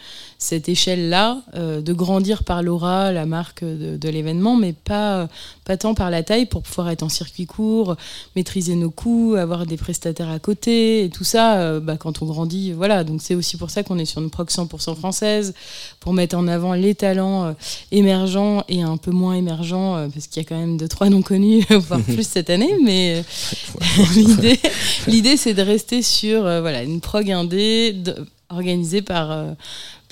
Cette 0.45 0.69
échelle-là, 0.69 1.39
euh, 1.55 1.81
de 1.81 1.91
grandir 1.91 2.43
par 2.43 2.61
l'aura, 2.61 3.11
la 3.11 3.25
marque 3.25 3.63
de, 3.63 3.97
de 3.97 4.09
l'événement, 4.09 4.55
mais 4.55 4.73
pas, 4.73 5.27
pas 5.65 5.75
tant 5.75 5.95
par 5.95 6.11
la 6.11 6.21
taille 6.21 6.45
pour 6.45 6.61
pouvoir 6.61 6.89
être 6.91 7.01
en 7.01 7.09
circuit 7.09 7.47
court, 7.47 7.95
maîtriser 8.35 8.75
nos 8.75 8.91
coûts, 8.91 9.33
avoir 9.33 9.65
des 9.65 9.75
prestataires 9.75 10.29
à 10.29 10.37
côté, 10.37 11.03
et 11.03 11.09
tout 11.09 11.23
ça, 11.23 11.55
euh, 11.61 11.79
bah, 11.79 11.97
quand 11.97 12.21
on 12.21 12.25
grandit, 12.27 12.73
voilà. 12.73 13.03
Donc 13.03 13.21
c'est 13.23 13.33
aussi 13.33 13.57
pour 13.57 13.71
ça 13.71 13.81
qu'on 13.81 13.97
est 13.97 14.05
sur 14.05 14.21
une 14.21 14.29
proc 14.29 14.51
100% 14.51 14.95
française, 14.95 15.55
pour 15.99 16.13
mettre 16.13 16.37
en 16.37 16.47
avant 16.47 16.73
les 16.73 16.93
talents 16.93 17.45
euh, 17.45 17.51
émergents 17.91 18.63
et 18.69 18.83
un 18.83 18.97
peu 18.97 19.11
moins 19.11 19.33
émergents, 19.33 20.07
parce 20.13 20.27
qu'il 20.27 20.43
y 20.43 20.45
a 20.45 20.47
quand 20.47 20.59
même 20.59 20.77
deux, 20.77 20.87
trois 20.87 21.09
non 21.09 21.23
connus, 21.23 21.65
voire 21.69 22.01
plus 22.13 22.27
cette 22.27 22.51
année, 22.51 22.75
mais 22.83 23.23
l'idée, 24.15 24.59
l'idée 25.07 25.37
c'est 25.37 25.55
de 25.55 25.63
rester 25.63 26.03
sur 26.03 26.41
voilà, 26.41 26.83
une 26.83 27.01
prog 27.01 27.31
indé 27.31 27.93
de- 27.93 28.15
organisée 28.49 29.01
par, 29.01 29.31
euh, 29.31 29.51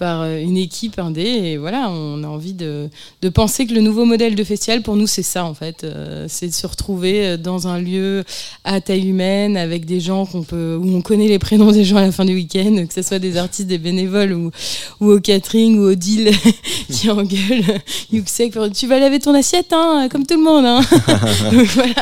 par 0.04 0.24
euh, 0.24 0.38
une 0.42 0.58
équipe 0.58 1.00
indé. 1.00 1.22
Et 1.22 1.58
voilà, 1.58 1.90
on 1.90 2.26
a 2.26 2.28
envie 2.28 2.52
de, 2.52 2.90
de 3.22 3.30
penser 3.30 3.66
que 3.66 3.74
le 3.74 3.80
nouveau 3.80 4.04
modèle 4.04 4.36
de 4.36 4.44
festival, 4.44 4.82
pour 4.82 4.98
nous, 4.98 5.08
c'est 5.08 5.24
ça 5.24 5.46
en 5.46 5.54
fait. 5.54 5.86
Euh, 5.86 6.26
c'est 6.28 6.48
de 6.50 6.54
se 6.54 6.68
retrouver 6.68 7.26
euh, 7.26 7.38
dans 7.38 7.70
un 7.70 7.80
lieu 7.80 8.26
à 8.66 8.82
taille 8.82 9.08
humaine 9.08 9.56
avec 9.56 9.86
des 9.86 10.02
gens 10.02 10.26
qu'on 10.26 10.44
peut, 10.44 10.78
où 10.78 10.94
on 10.94 11.02
connaît 11.02 11.30
les 11.30 11.40
prénoms 11.40 11.72
des 11.72 11.86
gens 11.86 11.96
à 11.96 12.02
la 12.02 12.12
fin 12.12 12.26
du 12.26 12.34
week-end, 12.36 12.86
que 12.86 12.94
ce 12.94 13.02
soit 13.02 13.20
des 13.20 13.38
artistes, 13.38 13.70
des 13.70 13.78
bénévoles 13.78 14.34
ou, 14.34 14.52
ou 15.00 15.10
au 15.10 15.22
catering 15.22 15.78
ou 15.80 15.84
au 15.92 15.96
deal 15.96 16.32
qui 16.92 17.10
engueulent 17.10 17.80
Yuxek 18.12 18.58
tu 18.74 18.88
vas 18.88 19.00
laver 19.00 19.20
ton 19.20 19.34
assiette, 19.34 19.72
hein, 19.72 20.10
comme 20.12 20.26
tout 20.26 20.36
le 20.38 20.44
monde. 20.44 20.66
Hein. 20.66 20.82
Donc 21.54 21.66
voilà, 21.68 21.96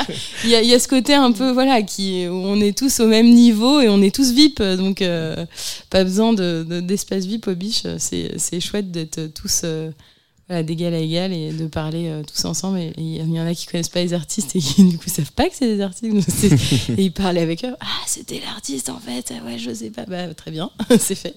il 0.44 0.50
y 0.50 0.56
a, 0.56 0.62
il 0.64 0.70
y 0.70 0.74
a 0.74 0.80
ce 0.80 0.88
côté 0.88 1.14
un 1.14 1.32
peu 1.34 1.52
voilà 1.52 1.84
qui 1.84 2.28
où 2.28 2.34
on 2.34 2.60
est 2.62 2.76
tous 2.76 3.00
au 3.00 3.06
même 3.08 3.30
niveau 3.32 3.80
et 3.80 3.90
on 3.90 4.02
est 4.02 4.14
tous 4.16 4.32
VIP 4.32 4.60
donc 4.64 5.02
euh, 5.04 5.46
pas 5.92 6.04
besoin 6.04 6.34
de- 6.34 6.66
de- 6.68 6.80
d'espace 6.80 7.26
VIP 7.26 7.48
au 7.48 7.54
biche 7.56 7.84
c'est 8.00 8.38
c'est 8.38 8.60
chouette 8.60 8.92
d'être 8.92 9.28
tous 9.28 9.62
euh, 9.64 9.92
voilà, 10.48 10.64
d'égal 10.64 10.94
à 10.94 11.00
égal 11.00 11.32
et 11.34 11.52
de 11.52 11.68
parler 11.68 12.10
euh, 12.10 12.24
tous 12.24 12.46
ensemble. 12.46 12.80
Et 12.80 12.94
il 12.98 13.34
y 13.34 13.40
en 13.40 13.46
a 13.46 13.54
qui 13.54 13.68
connaissent 13.68 13.90
pas 13.90 14.02
les 14.02 14.14
artistes 14.14 14.56
et 14.56 14.60
qui 14.60 14.84
du 14.84 14.98
coup 14.98 15.10
savent 15.10 15.32
pas 15.32 15.48
que 15.50 15.56
c'est 15.56 15.76
des 15.76 15.82
artistes. 15.82 16.10
Et 16.98 17.04
ils 17.04 17.14
parlaient 17.14 17.42
avec 17.42 17.64
eux. 17.64 17.76
Ah 17.80 17.86
c'était 18.06 18.40
l'artiste 18.40 18.90
en 18.90 19.00
fait. 19.00 19.34
Ouais 19.46 19.58
je 19.58 19.74
sais 19.74 19.92
pas. 19.92 20.06
Bah 20.06 20.34
très 20.34 20.52
bien. 20.52 20.70
C'est 21.00 21.16
fait 21.16 21.36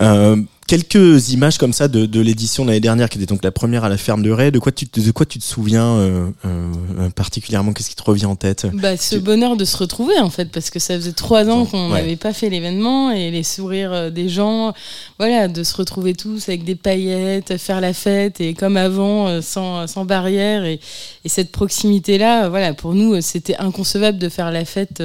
Euh, 0.00 0.36
quelques 0.68 1.30
images 1.30 1.58
comme 1.58 1.72
ça 1.74 1.86
de, 1.88 2.06
de 2.06 2.20
l'édition 2.20 2.62
de 2.64 2.68
l'année 2.70 2.80
dernière, 2.80 3.10
qui 3.10 3.18
était 3.18 3.26
donc 3.26 3.44
la 3.44 3.50
première 3.50 3.84
à 3.84 3.88
la 3.90 3.98
ferme 3.98 4.22
de 4.22 4.30
Ray. 4.30 4.50
De 4.50 4.58
quoi 4.58 4.72
tu, 4.72 4.86
te- 4.88 5.00
de 5.00 5.10
quoi 5.10 5.26
tu 5.26 5.38
te 5.38 5.44
souviens 5.44 5.84
euh, 5.96 6.30
euh, 6.46 7.10
particulièrement? 7.14 7.72
Qu'est-ce 7.74 7.90
qui 7.90 7.96
te 7.96 8.02
revient 8.02 8.24
en 8.26 8.36
tête? 8.36 8.66
Bah, 8.72 8.96
ce 8.96 9.16
Tu- 9.16 9.20
bonheur 9.20 9.56
de 9.56 9.64
se 9.66 9.76
retrouver 9.76 10.18
en 10.20 10.30
fait, 10.30 10.46
parce 10.46 10.70
que 10.70 10.78
ça 10.78 10.94
faisait 10.94 11.12
trois 11.12 11.48
ans 11.50 11.66
qu'on 11.66 11.90
Ouais. 11.92 12.00
n'avait 12.00 12.16
pas 12.16 12.32
fait 12.32 12.48
l'événement 12.48 13.10
et 13.10 13.30
les 13.30 13.42
sourires 13.42 14.10
des 14.10 14.28
gens, 14.30 14.72
voilà, 15.18 15.48
de 15.48 15.62
se 15.62 15.76
retrouver 15.76 16.14
tous 16.14 16.48
avec 16.48 16.64
des 16.64 16.74
paillettes, 16.76 17.58
faire 17.58 17.80
la 17.82 17.92
fête 17.92 18.40
et 18.40 18.54
comme 18.54 18.76
avant, 18.78 19.42
sans, 19.42 19.86
sans 19.86 20.04
barrière 20.06 20.64
et, 20.64 20.80
et 21.24 21.28
cette 21.28 21.52
proximité-là, 21.52 22.48
voilà, 22.48 22.72
pour 22.72 22.94
nous, 22.94 23.20
c'était 23.20 23.56
inconcevable 23.56 24.18
de 24.18 24.28
faire 24.30 24.50
la 24.50 24.64
fête 24.64 25.02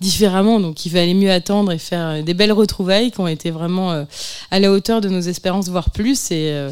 différemment, 0.00 0.60
donc 0.60 0.86
il 0.86 0.90
fallait 0.90 1.14
mieux 1.14 1.30
attendre 1.32 1.72
et 1.72 1.78
faire 1.78 2.22
des 2.22 2.34
belles 2.34 2.52
retrouvailles 2.52 3.10
qui 3.10 3.20
ont 3.20 3.26
été 3.28 3.50
vraiment 3.50 3.89
euh, 3.90 4.04
à 4.50 4.58
la 4.60 4.70
hauteur 4.70 5.00
de 5.00 5.08
nos 5.08 5.20
espérances, 5.20 5.68
voire 5.68 5.90
plus, 5.90 6.30
et, 6.30 6.52
euh, 6.52 6.70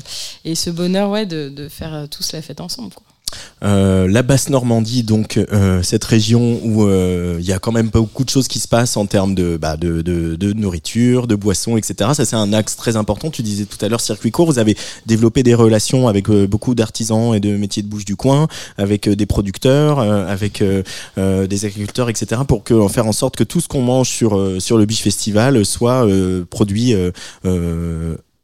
ce 0.54 0.70
bonheur, 0.70 1.10
ouais, 1.10 1.26
de, 1.26 1.68
faire 1.68 1.94
euh, 1.94 2.06
tous 2.06 2.32
la 2.32 2.42
fête 2.42 2.60
ensemble. 2.60 2.94
Euh, 3.64 4.06
la 4.08 4.22
basse 4.22 4.50
Normandie, 4.50 5.02
donc 5.02 5.36
euh, 5.36 5.82
cette 5.82 6.04
région 6.04 6.60
où 6.62 6.84
euh, 6.84 7.36
il 7.40 7.46
y 7.46 7.52
a 7.52 7.58
quand 7.58 7.72
même 7.72 7.88
beaucoup 7.88 8.24
de 8.24 8.30
choses 8.30 8.46
qui 8.46 8.60
se 8.60 8.68
passent 8.68 8.96
en 8.96 9.06
termes 9.06 9.34
de, 9.34 9.56
bah, 9.56 9.76
de, 9.76 10.00
de, 10.02 10.36
de 10.36 10.52
nourriture, 10.52 11.26
de 11.26 11.34
boissons, 11.34 11.76
etc. 11.76 12.10
Ça 12.14 12.24
c'est 12.24 12.36
un 12.36 12.52
axe 12.52 12.76
très 12.76 12.96
important. 12.96 13.30
Tu 13.30 13.42
disais 13.42 13.64
tout 13.64 13.84
à 13.84 13.88
l'heure 13.88 14.00
circuit 14.00 14.30
court. 14.30 14.46
Vous 14.46 14.58
avez 14.58 14.76
développé 15.06 15.42
des 15.42 15.54
relations 15.54 16.08
avec 16.08 16.30
euh, 16.30 16.46
beaucoup 16.46 16.74
d'artisans 16.74 17.34
et 17.34 17.40
de 17.40 17.56
métiers 17.56 17.82
de 17.82 17.88
bouche 17.88 18.04
du 18.04 18.16
coin, 18.16 18.46
avec 18.76 19.08
euh, 19.08 19.16
des 19.16 19.26
producteurs, 19.26 19.98
avec 19.98 20.62
des 21.16 21.64
agriculteurs, 21.64 22.08
etc. 22.08 22.42
Pour 22.46 22.62
que, 22.64 22.74
en 22.74 22.88
faire 22.88 23.06
en 23.06 23.12
sorte 23.12 23.36
que 23.36 23.44
tout 23.44 23.60
ce 23.60 23.68
qu'on 23.68 23.82
mange 23.82 24.08
sur 24.08 24.60
sur 24.60 24.78
le 24.78 24.86
Biche 24.86 25.02
Festival 25.02 25.64
soit 25.64 26.06
produit 26.50 26.94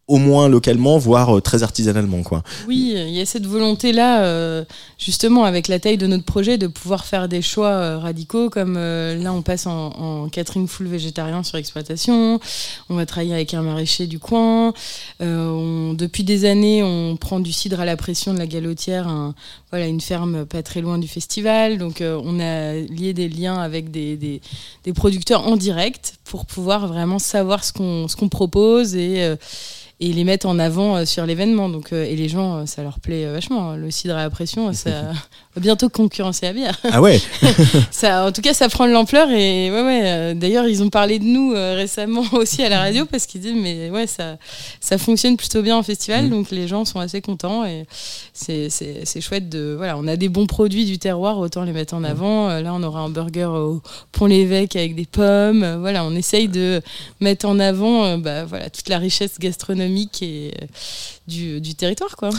au 0.06 0.18
moins 0.18 0.48
localement, 0.48 0.98
voire 0.98 1.36
euh, 1.36 1.40
très 1.40 1.62
artisanalement, 1.62 2.22
quoi. 2.22 2.42
Oui, 2.68 2.92
il 2.94 3.10
y 3.10 3.20
a 3.22 3.26
cette 3.26 3.46
volonté-là, 3.46 4.22
euh, 4.24 4.64
justement, 4.98 5.44
avec 5.44 5.66
la 5.66 5.78
taille 5.78 5.96
de 5.96 6.06
notre 6.06 6.24
projet, 6.24 6.58
de 6.58 6.66
pouvoir 6.66 7.06
faire 7.06 7.26
des 7.26 7.40
choix 7.40 7.68
euh, 7.68 7.98
radicaux, 7.98 8.50
comme 8.50 8.74
là, 8.74 9.32
on 9.32 9.40
passe 9.40 9.66
en, 9.66 9.86
en 9.92 10.28
catering 10.28 10.68
full 10.68 10.88
végétarien 10.88 11.42
sur 11.42 11.56
exploitation, 11.56 12.38
on 12.90 12.96
va 12.96 13.06
travailler 13.06 13.32
avec 13.32 13.54
un 13.54 13.62
maraîcher 13.62 14.06
du 14.06 14.18
coin, 14.18 14.74
depuis 15.20 16.24
des 16.24 16.44
années, 16.44 16.82
on 16.82 17.16
prend 17.16 17.40
du 17.40 17.52
cidre 17.52 17.80
à 17.80 17.84
la 17.84 17.96
pression 17.96 18.34
de 18.34 18.38
la 18.38 18.46
Galotière, 18.46 19.32
voilà, 19.70 19.86
une 19.86 20.00
ferme 20.00 20.44
pas 20.44 20.62
très 20.62 20.80
loin 20.80 20.98
du 20.98 21.08
festival, 21.08 21.78
donc 21.78 22.02
on 22.02 22.40
a 22.40 22.74
lié 22.74 23.14
des 23.14 23.28
liens 23.28 23.56
avec 23.56 23.90
des, 23.90 24.16
des, 24.16 24.92
producteurs 24.92 25.46
en 25.46 25.56
direct 25.56 26.14
pour 26.24 26.46
pouvoir 26.46 26.86
vraiment 26.86 27.18
savoir 27.18 27.64
ce 27.64 27.72
qu'on 27.72 28.06
qu'on 28.18 28.28
propose 28.28 28.94
et... 28.94 29.34
et 30.00 30.12
les 30.12 30.24
mettre 30.24 30.46
en 30.46 30.58
avant 30.58 30.96
euh, 30.96 31.04
sur 31.04 31.26
l'événement. 31.26 31.68
Donc, 31.68 31.92
euh, 31.92 32.04
et 32.04 32.16
les 32.16 32.28
gens, 32.28 32.56
euh, 32.56 32.66
ça 32.66 32.82
leur 32.82 33.00
plaît 33.00 33.26
vachement. 33.26 33.76
Le 33.76 33.90
cidre 33.90 34.16
à 34.16 34.28
pression, 34.30 34.72
ça 34.72 35.12
bientôt 35.56 35.88
concurrencer 35.88 36.46
la 36.46 36.52
bière. 36.52 36.80
Ah 36.84 37.00
ouais. 37.00 37.20
ça, 37.90 38.26
en 38.26 38.32
tout 38.32 38.42
cas, 38.42 38.54
ça 38.54 38.68
prend 38.68 38.86
de 38.86 38.92
l'ampleur. 38.92 39.30
Et 39.30 39.70
ouais, 39.70 39.82
ouais. 39.82 40.00
euh, 40.04 40.34
D'ailleurs, 40.34 40.66
ils 40.66 40.82
ont 40.82 40.90
parlé 40.90 41.18
de 41.18 41.24
nous 41.24 41.52
euh, 41.52 41.74
récemment 41.74 42.24
aussi 42.32 42.62
à 42.62 42.68
la 42.68 42.80
radio 42.80 43.06
parce 43.06 43.26
qu'ils 43.26 43.40
disent, 43.40 43.54
mais 43.56 43.90
ouais, 43.90 44.06
ça, 44.06 44.36
ça 44.80 44.98
fonctionne 44.98 45.36
plutôt 45.36 45.62
bien 45.62 45.76
en 45.76 45.82
festival. 45.82 46.26
Mm. 46.26 46.30
Donc 46.30 46.50
les 46.50 46.66
gens 46.66 46.84
sont 46.84 47.00
assez 47.00 47.20
contents 47.20 47.64
et 47.64 47.84
c'est 48.32 49.20
chouette 49.20 49.48
de. 49.48 49.74
Voilà, 49.76 49.96
on 49.96 50.06
a 50.06 50.16
des 50.16 50.28
bons 50.28 50.46
produits 50.46 50.84
du 50.84 50.98
terroir, 50.98 51.38
autant 51.38 51.62
les 51.64 51.72
mettre 51.72 51.94
en 51.94 52.04
avant. 52.04 52.50
Euh, 52.50 52.60
Là, 52.64 52.72
on 52.72 52.82
aura 52.82 53.00
un 53.00 53.10
burger 53.10 53.44
au 53.44 53.82
Pont-l'Évêque 54.12 54.74
avec 54.74 54.94
des 54.94 55.04
pommes. 55.04 55.76
Voilà, 55.80 56.04
on 56.04 56.14
essaye 56.14 56.48
de 56.48 56.80
mettre 57.20 57.46
en 57.46 57.58
avant 57.58 58.16
bah, 58.16 58.44
voilà, 58.44 58.70
toute 58.70 58.88
la 58.88 58.98
richesse 58.98 59.38
gastronomique 59.38 60.22
et, 60.22 60.52
du, 61.26 61.60
du 61.60 61.74
territoire. 61.74 62.16
Quoi. 62.16 62.30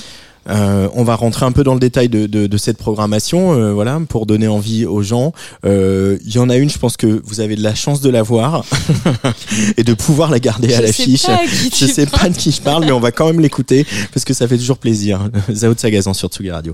Euh, 0.50 0.88
on 0.94 1.04
va 1.04 1.16
rentrer 1.16 1.46
un 1.46 1.52
peu 1.52 1.64
dans 1.64 1.74
le 1.74 1.80
détail 1.80 2.10
de, 2.10 2.28
de, 2.28 2.48
de 2.48 2.58
cette 2.58 2.78
programmation, 2.78 3.54
euh, 3.54 3.74
voilà, 3.74 4.00
pour 4.08 4.26
donner 4.26 4.48
envie 4.48 4.86
aux 4.86 5.02
gens. 5.02 5.34
Euh, 5.66 6.18
Il 6.26 6.34
y 6.34 6.40
en 6.40 6.50
a 6.50 6.56
une, 6.58 6.70
je 6.70 6.78
pense 6.78 6.98
que 6.98 7.22
vous 7.26 7.40
avez 7.40 7.56
de 7.56 7.64
la 7.64 7.76
chance 7.76 8.02
de 8.02 8.10
la 8.10 8.24
voir 8.24 8.64
et 9.78 9.84
de 9.84 9.94
pouvoir 9.94 10.30
la 10.30 10.40
garder 10.40 10.74
à 10.74 10.78
Je 10.78 10.82
l'affiche. 10.84 11.26
à 11.30 11.40
Je 11.46 11.86
sais 11.86 12.06
pas 12.06 12.30
de 12.30 12.36
qui 12.36 12.52
je 12.52 12.62
parle, 12.62 12.86
mais 12.86 12.92
on 12.92 13.00
va 13.00 13.12
quand 13.12 13.26
même 13.28 13.40
l'écouter 13.40 13.86
parce 14.14 14.26
que 14.26 14.34
ça 14.34 14.48
fait 14.48 14.58
toujours 14.58 14.78
plaisir. 14.78 15.30
Zao 15.52 15.74
de 15.74 15.80
Sagazan 15.80 16.14
sur 16.14 16.30
Tsugi 16.30 16.52
Radio. 16.52 16.74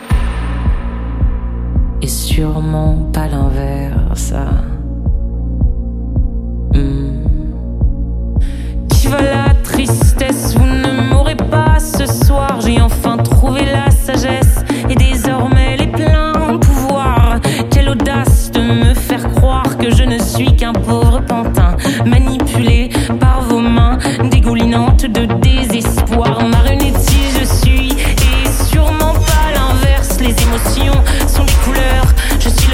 sûrement 2.33 2.95
pas 3.11 3.27
l'inverse. 3.27 4.33
Hmm. 6.73 7.25
Qui 8.89 9.07
va 9.07 9.21
la 9.21 9.53
tristesse? 9.63 10.55
Vous 10.55 10.65
ne 10.65 11.09
m'aurez 11.09 11.35
pas 11.35 11.77
ce 11.79 12.05
soir. 12.05 12.61
J'ai 12.61 12.79
enfin 12.79 13.17
trouvé 13.17 13.65
la 13.65 13.91
sagesse 13.91 14.63
et 14.89 14.95
désormais 14.95 15.75
les 15.75 15.87
pleins 15.87 16.57
pouvoirs. 16.61 17.41
Quelle 17.69 17.89
audace 17.89 18.49
de 18.51 18.61
me 18.61 18.93
faire 18.93 19.27
croire 19.33 19.77
que 19.77 19.93
je 19.93 20.03
ne 20.03 20.17
suis 20.17 20.55
qu'un 20.55 20.73
pauvre 20.73 21.19
pantin 21.27 21.75
manipulé 22.05 22.91
par 23.19 23.41
vos 23.41 23.59
mains 23.59 23.97
dégoulinantes 24.31 25.05
de 25.05 25.25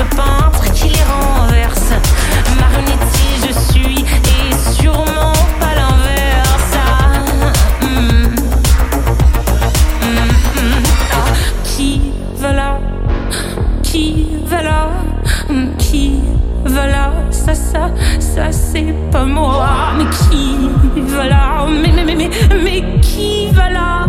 peintre 0.05 0.71
qui 0.73 0.89
les 0.89 1.03
renverse. 1.03 1.91
Marionnettise 2.59 3.47
je 3.47 3.53
suis 3.73 3.99
et 4.01 4.55
sûrement 4.81 5.33
pas 5.59 5.73
l'inverse. 5.75 6.73
Ah, 6.75 7.19
hmm. 7.81 8.35
Hmm, 10.01 10.29
hmm. 10.55 10.83
Ah, 11.13 11.33
qui 11.63 12.01
va 12.37 12.53
là 12.53 12.79
Qui 13.83 14.27
va 14.45 14.61
là 14.63 14.89
Hmm, 15.49 15.75
Qui 15.77 16.19
va 16.65 16.87
là 16.87 17.11
Ça, 17.31 17.55
ça, 17.55 17.89
ça 18.19 18.51
c'est 18.51 18.93
pas 19.11 19.25
moi. 19.25 19.67
Mais 19.97 20.05
qui 20.05 20.69
va 21.15 21.27
là 21.27 21.65
Mais, 21.69 21.91
mais, 21.93 22.03
mais, 22.03 22.15
mais, 22.15 22.29
mais 22.63 22.99
qui 23.01 23.47
va 23.51 23.69
là 23.69 24.05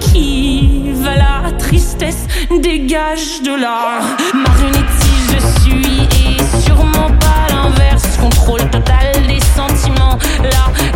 Qui 0.00 0.92
va 0.94 1.16
là 1.16 1.42
Tristesse, 1.58 2.26
dégage 2.62 3.42
de 3.42 3.54
là. 3.60 4.00
Et 4.62 5.01
sûrement 6.74 7.10
pas 7.18 7.52
l'inverse. 7.52 8.16
Contrôle 8.20 8.68
total 8.70 9.12
des 9.26 9.40
sentiments. 9.54 10.18
La 10.42 10.91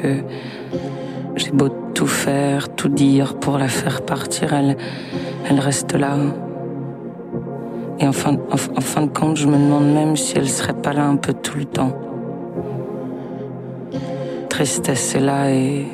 que 0.00 0.22
j'ai 1.36 1.50
beau 1.50 1.68
tout 1.94 2.06
faire, 2.06 2.74
tout 2.74 2.88
dire 2.88 3.34
pour 3.38 3.58
la 3.58 3.68
faire 3.68 4.02
partir, 4.02 4.52
elle, 4.52 4.76
elle 5.48 5.60
reste 5.60 5.94
là. 5.94 6.16
Et 8.00 8.06
en 8.06 8.12
fin, 8.12 8.32
en, 8.32 8.54
en 8.54 8.80
fin 8.80 9.02
de 9.02 9.10
compte, 9.10 9.36
je 9.36 9.46
me 9.46 9.56
demande 9.56 9.92
même 9.92 10.16
si 10.16 10.36
elle 10.36 10.48
serait 10.48 10.74
pas 10.74 10.92
là 10.92 11.04
un 11.06 11.16
peu 11.16 11.32
tout 11.32 11.58
le 11.58 11.64
temps. 11.64 11.92
Tristesse 14.48 15.16
est 15.16 15.20
là 15.20 15.50
et. 15.50 15.86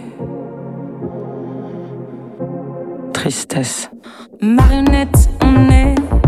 Tristesse. 3.13 3.91
Marionnette, 4.41 5.31
on 5.43 5.71
est. 5.71 6.20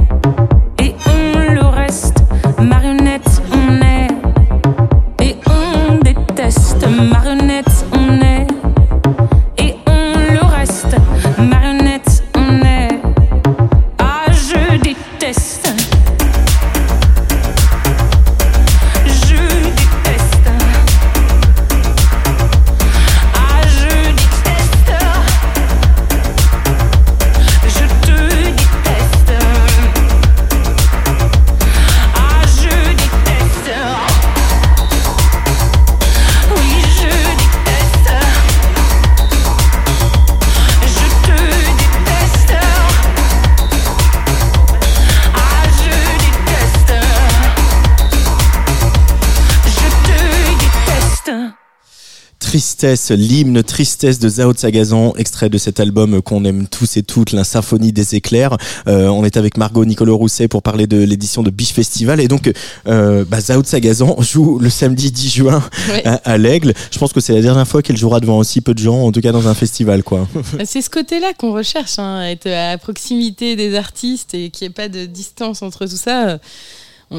Tristesse, 52.57 53.11
l'hymne 53.13 53.63
Tristesse 53.63 54.19
de 54.19 54.29
Zao 54.29 54.53
Sagazan, 54.55 55.15
extrait 55.17 55.49
de 55.49 55.57
cet 55.57 55.81
album 55.81 56.21
qu'on 56.21 56.45
aime 56.45 56.67
tous 56.67 56.99
et 56.99 57.03
toutes, 57.03 57.33
la 57.33 57.45
symphonie 57.45 57.93
des 57.95 58.15
éclairs. 58.15 58.59
Euh, 58.89 59.07
on 59.09 59.25
est 59.25 59.39
avec 59.39 59.57
Margot 59.57 59.87
Nicolo 59.87 60.15
Rousset 60.19 60.49
pour 60.49 60.63
parler 60.63 60.87
de 60.87 60.99
l'édition 60.99 61.43
de 61.43 61.49
Biche 61.49 61.73
Festival 61.73 62.21
et 62.21 62.29
donc 62.29 62.53
euh, 62.89 63.25
bah, 63.27 63.41
Zao 63.41 63.65
Sagazan 63.65 64.17
joue 64.21 64.59
le 64.59 64.69
samedi 64.69 65.11
10 65.11 65.31
juin 65.31 65.63
Ouais. 65.89 66.07
à, 66.07 66.17
à 66.31 66.37
l'Aigle. 66.37 66.75
Je 66.91 66.99
pense 66.99 67.15
que 67.15 67.21
c'est 67.21 67.33
la 67.33 67.41
dernière 67.41 67.67
fois 67.67 67.81
qu'elle 67.81 67.97
jouera 67.97 68.21
devant 68.21 68.37
aussi 68.37 68.61
peu 68.61 68.75
de 68.75 68.81
gens, 68.81 69.01
en 69.03 69.13
tout 69.13 69.23
cas 69.23 69.33
dans 69.33 69.49
un 69.49 69.55
festival 69.55 70.03
quoi. 70.03 70.29
C'est 70.67 70.83
ce 70.83 70.91
côté-là 70.91 71.33
qu'on 71.33 71.55
recherche, 71.55 71.99
hein, 71.99 72.23
être 72.29 72.49
à 72.49 72.77
proximité 72.77 73.57
des 73.57 73.75
artistes 73.77 74.35
et 74.35 74.51
qu'il 74.51 74.67
n'y 74.67 74.73
ait 74.73 74.75
pas 74.75 74.91
de 74.91 75.07
distance 75.07 75.63
entre 75.63 75.87
tout 75.87 75.97
ça. 75.97 76.39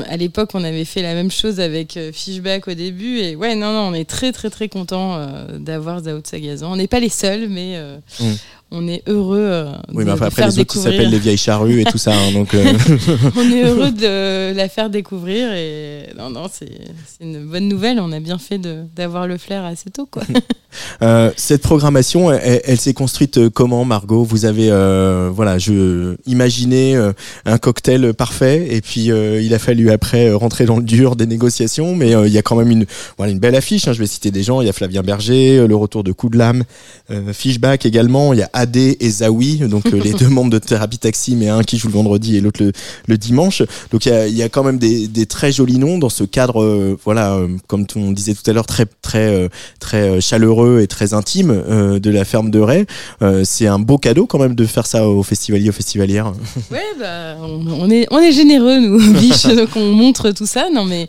À 0.07 0.17
l'époque, 0.17 0.51
on 0.53 0.63
avait 0.63 0.85
fait 0.85 1.01
la 1.01 1.13
même 1.13 1.31
chose 1.31 1.59
avec 1.59 1.97
euh, 1.97 2.11
Fishback 2.11 2.67
au 2.67 2.73
début. 2.73 3.19
Et 3.19 3.35
ouais, 3.35 3.55
non, 3.55 3.71
non, 3.73 3.89
on 3.89 3.93
est 3.93 4.09
très, 4.09 4.31
très, 4.31 4.49
très 4.49 4.69
content 4.69 5.15
euh, 5.15 5.57
d'avoir 5.57 6.01
Zao 6.01 6.19
Sagazan. 6.23 6.71
On 6.71 6.75
n'est 6.75 6.87
pas 6.87 6.99
les 6.99 7.09
seuls, 7.09 7.47
mais 7.49 7.73
euh, 7.75 7.97
Mm. 8.19 8.33
On 8.73 8.87
est 8.87 9.03
heureux 9.07 9.37
euh, 9.39 9.71
Oui, 9.93 10.03
de, 10.03 10.07
mais 10.09 10.11
enfin 10.13 10.25
de 10.25 10.27
après 10.27 10.41
faire 10.41 10.47
les 10.47 10.59
autres 10.59 10.73
découvrir. 10.73 10.91
s'appellent 10.93 11.09
les 11.11 11.19
vieilles 11.19 11.37
charrues 11.37 11.81
et 11.81 11.85
tout 11.85 11.97
ça, 11.97 12.11
hein, 12.13 12.31
donc. 12.33 12.53
euh, 12.53 12.73
on 13.37 13.51
est 13.51 13.63
heureux 13.63 13.91
de 13.91 14.53
la 14.55 14.67
faire 14.67 14.89
découvrir. 14.89 15.53
Et 15.53 16.07
non, 16.17 16.29
non, 16.29 16.47
c'est 16.51 16.65
c'est 17.07 17.23
une 17.23 17.45
bonne 17.45 17.67
nouvelle. 17.67 17.99
On 17.99 18.11
a 18.11 18.19
bien 18.19 18.37
fait 18.37 18.57
de- 18.57 18.83
d'avoir 18.95 19.27
le 19.27 19.37
flair 19.37 19.63
assez 19.63 19.89
tôt, 19.89 20.07
quoi. 20.09 20.23
Euh, 21.03 21.29
cette 21.37 21.61
programmation, 21.61 22.31
elle, 22.31 22.59
elle 22.65 22.79
s'est 22.79 22.95
construite 22.95 23.37
euh, 23.37 23.49
comment, 23.51 23.85
Margot? 23.85 24.23
Vous 24.23 24.45
avez, 24.45 24.69
voilà, 25.31 25.59
je 25.59 26.15
euh, 26.25 27.13
un 27.45 27.57
cocktail 27.59 28.13
parfait, 28.15 28.67
et 28.71 28.81
puis 28.81 29.05
il 29.11 29.53
a 29.53 29.59
fallu 29.59 29.91
après 29.91 30.31
rentrer 30.33 30.65
dans 30.65 30.77
le 30.77 30.83
dur 30.83 31.15
des 31.15 31.27
négociations, 31.27 31.95
mais 31.95 32.13
il 32.25 32.31
y 32.33 32.39
a 32.39 32.41
quand 32.41 32.55
même 32.55 32.71
une, 32.71 32.85
voilà, 33.17 33.31
une 33.31 33.37
belle 33.37 33.55
affiche. 33.55 33.87
hein, 33.87 33.93
je 33.93 33.99
vais 33.99 34.07
citer 34.07 34.31
des 34.31 34.41
gens. 34.41 34.61
Il 34.61 34.65
y 34.65 34.69
a 34.69 34.73
Flavien 34.73 35.03
Berger, 35.03 35.67
le 35.67 35.75
retour 35.75 36.03
de 36.03 36.11
Coup 36.11 36.29
de 36.29 36.39
lame, 36.39 36.63
euh, 37.11 37.33
Fishback 37.33 37.85
également. 37.85 38.33
Il 38.33 38.39
y 38.39 38.43
a 38.43 38.49
Adé 38.63 38.95
et 39.01 39.09
Zawi, 39.09 39.57
donc 39.57 39.85
euh, 39.87 39.99
les 40.01 40.13
deux 40.21 40.29
membres 40.29 40.49
de 40.49 40.57
Thérapie 40.57 40.97
Taxi, 40.97 41.35
mais 41.35 41.49
un 41.49 41.63
qui 41.63 41.77
joue 41.77 41.89
le 41.89 41.93
vendredi 41.93 42.37
et 42.37 42.41
l'autre 42.41 42.63
le, 42.63 42.71
le 43.07 43.17
dimanche. 43.17 43.61
Donc 43.91 44.05
il 44.05 44.09
y 44.09 44.15
a, 44.15 44.27
il 44.27 44.35
y 44.35 44.41
a 44.41 44.47
quand 44.47 44.63
même 44.63 44.77
des, 44.77 45.07
des 45.09 45.25
très 45.25 45.51
jolis 45.51 45.79
noms 45.79 45.97
dans 45.97 46.09
ce 46.09 46.23
cadre, 46.23 46.63
euh, 46.63 46.97
voilà, 47.03 47.33
euh, 47.33 47.47
comme 47.67 47.85
on 47.97 48.11
disait 48.11 48.33
tout 48.33 48.49
à 48.49 48.53
l'heure, 48.53 48.65
très 48.65 48.85
très 49.01 49.27
euh, 49.27 49.49
très 49.81 50.21
chaleureux 50.21 50.79
et 50.81 50.87
très 50.87 51.13
intime 51.13 51.51
de 51.99 52.09
la 52.09 52.23
ferme 52.23 52.49
de 52.51 52.59
Ray. 52.59 52.85
C'est 53.43 53.67
un 53.67 53.79
beau 53.79 53.97
cadeau 53.97 54.25
quand 54.25 54.39
même 54.39 54.55
de 54.55 54.65
faire 54.65 54.85
ça 54.85 55.07
aux 55.07 55.23
festivaliers, 55.23 55.69
aux 55.69 55.73
festivalières. 55.73 56.31
Ouais, 56.71 56.79
bah, 56.99 57.35
on, 57.41 57.67
on 57.67 57.89
est, 57.89 58.07
on 58.11 58.19
est 58.19 58.31
généreux, 58.31 58.79
nous, 58.79 59.13
biches, 59.19 59.45
donc 59.55 59.75
on 59.75 59.91
montre 59.91 60.31
tout 60.31 60.45
ça. 60.45 60.69
Non, 60.73 60.85
mais 60.85 61.07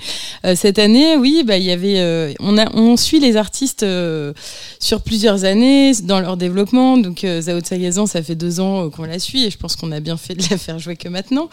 cette 0.57 0.79
année, 0.81 1.17
oui, 1.17 1.45
bah, 1.47 1.57
il 1.57 1.65
y 1.65 1.71
avait, 1.71 2.35
on, 2.41 2.59
a, 2.59 2.75
on 2.75 2.97
suit 2.97 3.21
les 3.21 3.37
artistes 3.37 3.87
sur 4.81 5.03
plusieurs 5.03 5.45
années 5.45 5.93
dans 6.03 6.21
leur 6.21 6.37
développement. 6.37 6.97
Donc, 6.97 7.25
Zao 7.45 7.61
Sagazan, 7.63 8.07
ça 8.07 8.23
fait 8.23 8.35
deux 8.35 8.61
ans 8.61 8.87
euh, 8.87 8.91
qu'on 8.91 9.05
la 9.05 9.19
suit 9.19 9.45
et 9.45 9.51
je 9.51 9.59
pense 9.59 9.77
qu'on 9.77 9.93
a 9.93 10.01
bien 10.01 10.17
fait 10.17 10.35
de 10.35 10.43
la 10.51 10.59
faire 10.59 10.79
jouer 10.79 10.97
que 10.97 11.09
maintenant. 11.09 11.49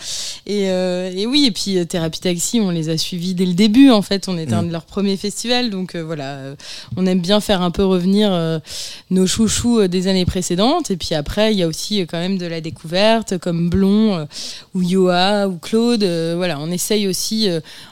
Et, 0.45 0.69
euh, 0.69 1.11
et 1.13 1.25
oui, 1.25 1.45
et 1.45 1.51
puis 1.51 1.77
euh, 1.77 1.85
Thérapie 1.85 2.19
Taxi, 2.19 2.59
on 2.59 2.69
les 2.69 2.89
a 2.89 2.97
suivis 2.97 3.33
dès 3.33 3.45
le 3.45 3.53
début. 3.53 3.91
En 3.91 4.01
fait, 4.01 4.27
on 4.27 4.37
était 4.37 4.53
un 4.53 4.63
de 4.63 4.71
leurs 4.71 4.85
premiers 4.85 5.17
festivals. 5.17 5.69
Donc, 5.69 5.95
voilà, 5.95 6.55
on 6.95 7.05
aime 7.05 7.19
bien 7.19 7.39
faire 7.39 7.61
un 7.61 7.71
peu 7.71 7.83
revenir 7.83 8.61
nos 9.09 9.27
chouchous 9.27 9.87
des 9.87 10.07
années 10.07 10.25
précédentes. 10.25 10.91
Et 10.91 10.97
puis 10.97 11.15
après, 11.15 11.53
il 11.53 11.59
y 11.59 11.63
a 11.63 11.67
aussi 11.67 11.99
quand 12.01 12.19
même 12.19 12.37
de 12.37 12.45
la 12.45 12.61
découverte, 12.61 13.37
comme 13.37 13.69
Blond 13.69 14.27
ou 14.73 14.81
Yoa 14.81 15.47
ou 15.47 15.57
Claude. 15.57 16.03
voilà, 16.35 16.59
on 16.59 16.71
essaye 16.71 17.07
aussi. 17.07 17.47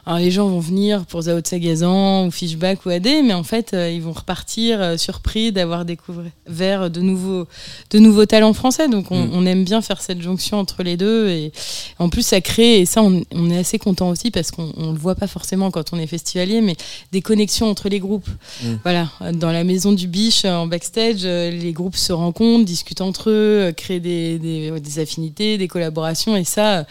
alors 0.06 0.20
les 0.20 0.32
gens 0.32 0.48
vont 0.48 0.60
venir 0.60 1.06
pour 1.06 1.24
Zao 1.24 1.40
Sagazan 1.44 2.28
ou 2.28 2.32
Fishback 2.32 2.86
ou 2.86 2.90
AD, 2.90 3.08
mais 3.24 3.34
en 3.34 3.44
fait, 3.44 3.74
ils 3.74 4.02
vont 4.02 4.14
repartir 4.14 5.00
surpris 5.00 5.52
d'avoir 5.52 5.86
découvert 5.86 6.90
de 6.90 7.02
nouveaux, 7.02 7.48
de 7.92 8.00
nouveaux 8.00 8.26
talents 8.26 8.54
français. 8.54 8.88
Donc 8.88 9.12
on, 9.12 9.20
Mm. 9.26 9.30
on 9.34 9.46
aime 9.46 9.64
bien 9.64 9.82
faire 9.82 10.02
cette 10.02 10.22
jonction 10.22 10.58
entre 10.60 10.84
les 10.84 10.98
deux. 10.98 11.30
Et 11.30 11.52
en 11.98 12.10
plus, 12.10 12.22
ça 12.26 12.40
crée, 12.42 12.80
et 12.80 12.86
ça, 12.86 13.02
on, 13.04 13.24
on 13.34 13.50
est 13.50 13.58
assez 13.58 13.80
content 13.80 14.10
aussi 14.10 14.32
parce 14.32 14.52
qu'on 14.52 14.72
on 14.78 14.92
le 14.92 14.98
voit 14.98 15.16
pas 15.16 15.28
forcément 15.28 15.72
quand 15.72 15.92
on 15.94 15.98
est 16.00 16.08
festivalier, 16.08 16.62
mais 16.62 16.76
des 17.12 17.22
connexions 17.22 17.68
entre 17.70 17.90
les 17.90 18.00
groupes. 18.00 18.30
Mm. 18.64 18.68
Voilà, 18.84 19.10
dans 19.34 19.52
la 19.52 19.64
maison 19.64 19.92
du 19.92 20.08
biche, 20.08 20.46
en 20.46 20.68
backstage, 20.68 21.22
euh, 21.24 21.50
les 21.52 21.74
groupes 21.74 21.96
se 21.98 22.14
rencontrent, 22.14 22.66
discutent 22.66 23.02
entre 23.02 23.30
eux, 23.30 23.34
euh, 23.70 23.72
créent 23.72 24.00
des, 24.00 24.40
des, 24.40 24.72
ouais, 24.72 24.80
des 24.80 25.00
affinités, 25.00 25.58
des 25.58 25.68
collaborations, 25.68 26.36
et 26.36 26.44
ça, 26.44 26.80
euh, 26.80 26.84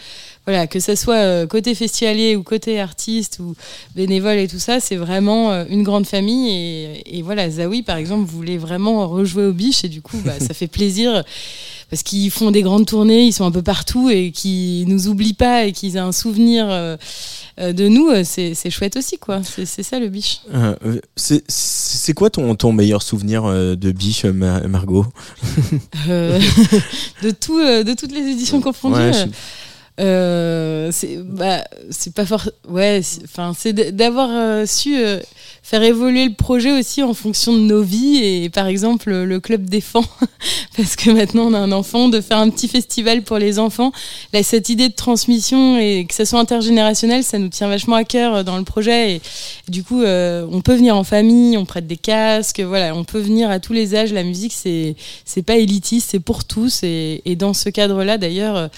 voilà, 0.45 0.65
que 0.67 0.79
ça 0.79 0.95
soit 0.95 1.15
euh, 1.17 1.45
côté 1.47 1.75
festivalier 1.75 2.35
ou 2.35 2.41
côté 2.43 2.79
artiste 2.79 3.37
ou 3.39 3.55
bénévole 3.95 4.37
et 4.37 4.47
tout 4.47 4.57
ça, 4.59 4.79
c'est 4.79 4.95
vraiment 4.95 5.51
euh, 5.51 5.65
une 5.69 5.83
grande 5.83 6.07
famille. 6.07 6.49
Et, 6.49 7.17
et 7.19 7.21
voilà, 7.21 7.49
Zawi, 7.49 7.83
par 7.83 7.97
exemple, 7.97 8.29
voulait 8.29 8.57
vraiment 8.57 9.07
rejouer 9.07 9.45
au 9.45 9.53
biche, 9.53 9.83
et 9.83 9.89
du 9.89 10.01
coup, 10.01 10.17
bah, 10.25 10.39
ça 10.39 10.53
fait 10.53 10.67
plaisir. 10.67 11.23
Parce 11.91 12.03
qu'ils 12.03 12.29
font 12.29 12.51
des 12.51 12.61
grandes 12.61 12.85
tournées, 12.85 13.25
ils 13.25 13.33
sont 13.33 13.45
un 13.45 13.51
peu 13.51 13.63
partout 13.63 14.11
et 14.11 14.29
qu'ils 14.31 14.87
nous 14.87 15.07
oublient 15.07 15.33
pas 15.33 15.65
et 15.65 15.71
qu'ils 15.71 15.95
aient 15.95 15.99
un 15.99 16.11
souvenir 16.11 16.67
euh, 16.69 16.97
de 17.57 17.87
nous, 17.87 18.11
c'est 18.23 18.69
chouette 18.69 18.95
aussi, 18.95 19.17
quoi. 19.17 19.41
C'est 19.43 19.81
ça 19.83 19.99
le 19.99 20.07
biche. 20.07 20.41
Euh, 20.53 20.75
c'est- 21.15 22.13
quoi 22.13 22.29
ton, 22.29 22.53
ton 22.55 22.73
meilleur 22.73 23.01
souvenir 23.01 23.43
de 23.75 23.91
biche, 23.91 24.25
Ma- 24.25 24.61
Margot? 24.67 25.05
Euh, 26.09 26.39
de, 27.23 27.31
tout, 27.31 27.59
de 27.59 27.93
toutes 27.95 28.11
les 28.11 28.21
éditions 28.31 28.61
confondues. 28.61 28.95
Ouais, 28.97 29.11
je- 29.13 29.25
Euh, 29.99 30.91
c'est 30.93 31.17
bah 31.17 31.61
c'est 31.89 32.13
pas 32.13 32.25
fort 32.25 32.49
ouais 32.69 33.01
enfin 33.25 33.53
c'est 33.57 33.73
d'avoir 33.73 34.29
euh, 34.31 34.65
su 34.65 34.97
euh, 34.97 35.19
faire 35.61 35.83
évoluer 35.83 36.25
le 36.25 36.35
projet 36.35 36.71
aussi 36.71 37.03
en 37.03 37.13
fonction 37.13 37.51
de 37.51 37.59
nos 37.59 37.81
vies 37.81 38.23
et 38.23 38.49
par 38.49 38.67
exemple 38.67 39.11
le 39.11 39.39
club 39.41 39.65
défend 39.65 40.05
parce 40.77 40.95
que 40.95 41.09
maintenant 41.09 41.47
on 41.47 41.53
a 41.53 41.59
un 41.59 41.73
enfant 41.73 42.07
de 42.07 42.21
faire 42.21 42.37
un 42.37 42.49
petit 42.49 42.69
festival 42.69 43.23
pour 43.23 43.39
les 43.39 43.59
enfants. 43.59 43.91
Là 44.31 44.41
cette 44.41 44.69
idée 44.69 44.87
de 44.87 44.93
transmission 44.93 45.77
et 45.77 46.05
que 46.07 46.13
ça 46.15 46.25
soit 46.25 46.39
intergénérationnel 46.39 47.25
ça 47.25 47.37
nous 47.37 47.49
tient 47.49 47.67
vachement 47.67 47.97
à 47.97 48.05
cœur 48.05 48.45
dans 48.45 48.57
le 48.57 48.63
projet. 48.63 49.15
Et, 49.15 49.21
du 49.67 49.83
coup 49.83 50.01
on 50.01 50.61
peut 50.61 50.75
venir 50.75 50.95
en 50.95 51.03
famille 51.03 51.57
on 51.57 51.65
prête 51.65 51.87
des 51.87 51.97
casques 51.97 52.61
voilà 52.61 52.95
on 52.95 53.03
peut 53.03 53.19
venir 53.19 53.49
à 53.49 53.59
tous 53.59 53.73
les 53.73 53.95
âges. 53.95 54.13
La 54.13 54.23
musique 54.23 54.53
c'est 54.53 55.43
pas 55.45 55.57
élitiste 55.57 56.11
c'est 56.11 56.21
pour 56.21 56.45
tous. 56.45 56.83
Et, 56.83 57.21
et 57.25 57.35
dans 57.35 57.53
ce 57.53 57.69
cadre 57.69 58.05
là 58.05 58.17
d'ailleurs 58.17 58.69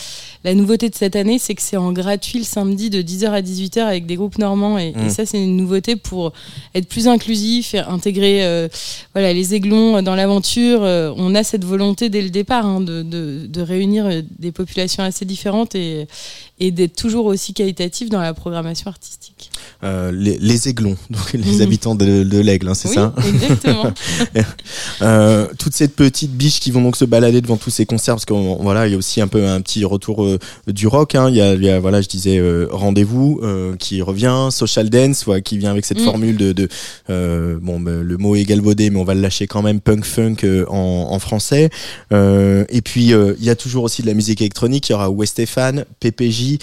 la 0.44 0.56
nouveauté 0.56 0.90
de 0.90 0.96
cette 0.96 1.11
année, 1.16 1.38
c'est 1.40 1.54
que 1.56 1.62
c'est 1.62 1.78
en 1.78 1.92
gratuit 1.92 2.40
le 2.40 2.46
samedi 2.46 2.90
de 2.90 3.02
10h 3.02 3.30
à 3.30 3.42
18h 3.42 3.82
avec 3.82 4.06
des 4.06 4.16
groupes 4.16 4.38
normands. 4.38 4.78
Et, 4.78 4.92
Mm. 4.92 5.06
et 5.06 5.10
ça, 5.10 5.26
c'est 5.26 5.42
une 5.44 5.56
nouveauté 5.58 5.96
pour 5.96 6.34
être 6.74 6.88
plus 6.88 7.08
inclusif 7.08 7.74
et 7.74 7.80
intégrer 7.80 8.44
euh, 8.46 8.68
voilà, 9.14 9.32
les 9.34 9.54
aiglons 9.54 10.02
dans 10.02 10.16
l'aventure. 10.16 10.82
Euh, 10.84 11.14
on 11.18 11.36
a 11.36 11.44
cette 11.44 11.64
volonté 11.66 12.10
dès 12.10 12.22
le 12.22 12.30
départ 12.30 12.66
hein, 12.66 12.82
de, 12.82 13.04
de, 13.04 13.46
de 13.48 13.62
réunir 13.62 14.06
euh, 14.08 14.22
des 14.40 14.52
populations 14.52 15.04
assez 15.04 15.26
différentes 15.26 15.76
et, 15.76 16.08
et 16.60 16.72
d'être 16.72 16.96
toujours 16.96 17.26
aussi 17.28 17.54
qualitatif 17.54 18.10
dans 18.10 18.22
la 18.22 18.34
programmation 18.34 18.90
artistique. 18.90 19.51
Euh, 19.84 20.12
les, 20.12 20.38
les 20.40 20.68
aiglons, 20.70 20.96
donc 21.10 21.34
les 21.34 21.40
Mhm. 21.56 21.62
habitants 21.62 21.96
de, 21.96 22.24
de 22.24 22.40
l'aigle, 22.40 22.68
hein, 22.70 22.74
c'est 22.76 22.90
oui, 22.90 22.96
ça 22.96 23.14
exactement. 23.28 23.92
Euh, 25.02 25.48
toutes 25.58 25.74
ces 25.74 25.88
petites 25.88 26.32
biches 26.32 26.60
qui 26.60 26.70
vont 26.72 26.82
donc 26.82 26.96
se 26.96 27.06
balader 27.06 27.42
devant 27.42 27.58
tous 27.58 27.70
ces 27.72 27.86
concerts 27.86 28.16
parce 28.16 28.26
que 28.26 28.34
voilà 28.62 28.88
il 28.88 28.92
y 28.92 28.96
a 28.96 28.98
aussi 28.98 29.20
un 29.22 29.28
peu 29.28 29.48
un 29.48 29.60
petit 29.62 29.84
retour 29.84 30.24
euh, 30.24 30.38
du 30.68 30.86
rock 30.88 31.16
hein. 31.16 31.28
il, 31.30 31.36
y 31.36 31.42
a, 31.42 31.54
il 31.56 31.64
y 31.64 31.70
a, 31.70 31.80
voilà 31.80 32.02
je 32.02 32.08
disais 32.08 32.38
euh, 32.38 32.68
rendez-vous 32.72 33.42
qui 33.80 34.02
revient 34.02 34.50
social 34.52 34.90
dance 34.90 35.26
qui 35.44 35.58
vient 35.58 35.72
avec 35.72 35.86
cette 35.86 36.00
Mm. 36.02 36.06
formule 36.06 36.38
de, 36.38 36.52
de 36.54 36.68
bon 37.62 37.80
ben, 37.80 38.02
le 38.02 38.18
mot 38.18 38.36
est 38.36 38.44
galvaudé 38.44 38.90
mais 38.90 39.00
on 39.00 39.04
va 39.04 39.14
le 39.14 39.22
lâcher 39.22 39.46
quand 39.48 39.62
même 39.62 39.80
punk 39.82 40.06
funk 40.06 40.38
en, 40.70 41.08
en 41.12 41.20
français 41.20 41.70
et 42.12 42.82
puis 42.84 43.12
il 43.14 43.44
y 43.44 43.50
a 43.50 43.56
toujours 43.56 43.84
aussi 43.84 44.02
de 44.02 44.08
la 44.08 44.14
musique 44.14 44.42
électronique 44.42 44.90
il 44.90 44.94
y 44.94 44.96
aura 44.96 45.10
Westéphane 45.10 45.86
PPJ 46.00 46.58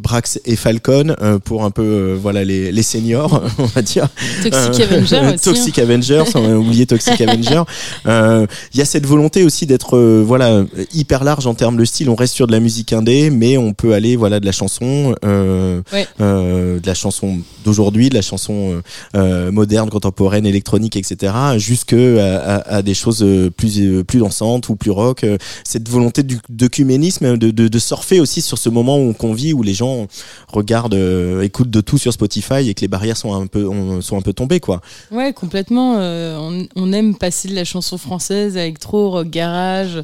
Brax 0.00 0.40
et 0.44 0.56
Falcon 0.56 1.14
pour 1.44 1.64
un 1.64 1.70
peu 1.70 1.82
euh, 1.82 2.16
les, 2.44 2.72
les 2.72 2.82
seniors 2.82 3.42
on 3.58 3.64
va 3.66 3.82
dire 3.82 4.08
Toxic 4.42 4.80
euh, 4.80 4.84
Avenger 4.84 5.00
aussi. 5.02 5.14
hein. 5.16 5.36
Toxic 5.42 5.78
Avenger, 5.78 6.22
sans 6.30 6.44
oublier 6.54 6.86
Toxic 6.86 7.20
Avenger. 7.28 7.62
Euh, 8.06 8.46
Il 8.74 8.78
y 8.78 8.82
a 8.82 8.84
cette 8.84 9.06
volonté 9.06 9.44
aussi 9.44 9.66
d'être 9.66 9.96
euh, 9.96 10.22
voilà 10.26 10.64
hyper 10.94 11.24
large 11.24 11.46
en 11.46 11.54
termes 11.54 11.76
de 11.76 11.84
style. 11.84 12.08
On 12.10 12.14
reste 12.14 12.34
sur 12.34 12.46
de 12.46 12.52
la 12.52 12.60
musique 12.60 12.92
indé, 12.92 13.30
mais 13.30 13.56
on 13.56 13.72
peut 13.72 13.94
aller 13.94 14.16
voilà 14.16 14.40
de 14.40 14.46
la 14.46 14.52
chanson, 14.52 15.14
euh, 15.24 15.82
Ouais. 15.92 16.06
euh, 16.20 16.78
de 16.80 16.86
la 16.86 16.94
chanson 16.94 17.38
d'aujourd'hui, 17.64 18.08
de 18.08 18.14
la 18.14 18.22
chanson 18.22 18.72
euh, 18.72 18.80
euh, 19.16 19.52
moderne, 19.52 19.90
contemporaine, 19.90 20.46
électronique, 20.46 20.96
etc., 20.96 21.32
jusque 21.58 21.92
à, 21.92 22.36
à- 22.38 22.76
à 22.76 22.82
des 22.82 22.94
choses 22.94 23.22
euh, 23.22 23.50
plus 23.50 23.78
euh, 23.80 24.04
plus 24.04 24.18
dansantes 24.20 24.68
ou 24.68 24.76
plus 24.76 24.90
rock. 24.90 25.24
Euh, 25.24 25.36
Cette 25.64 25.88
volonté 25.88 26.22
du 26.22 26.38
d'œcuménisme, 26.48 27.36
de, 27.36 27.50
de, 27.50 27.68
de 27.68 27.78
surfer 27.78 28.20
aussi 28.20 28.40
sur 28.42 28.58
ce 28.58 28.68
moment 28.68 28.98
où 28.98 29.12
qu'on 29.12 29.32
vit, 29.34 29.52
où 29.52 29.62
les 29.62 29.74
gens 29.74 30.06
regardent, 30.48 30.94
euh, 30.94 31.42
écoutent 31.42 31.70
de 31.70 31.80
tout 31.80 31.98
sur 31.98 32.12
Spotify 32.12 32.29
Spotify 32.30 32.68
et 32.68 32.74
que 32.74 32.80
les 32.82 32.88
barrières 32.88 33.16
sont 33.16 33.34
un 33.34 33.46
peu 33.46 33.66
on- 33.68 34.00
sont 34.00 34.16
un 34.16 34.22
peu 34.22 34.32
tombées 34.32 34.60
quoi. 34.60 34.80
Ouais, 35.10 35.32
complètement. 35.32 35.96
euh, 35.98 36.36
on, 36.38 36.66
on 36.76 36.92
aime 36.92 37.16
passer 37.16 37.48
de 37.48 37.54
la 37.54 37.64
chanson 37.64 37.98
française 37.98 38.56
à 38.56 38.62
électro, 38.62 39.10
rock, 39.10 39.28
garage, 39.28 40.02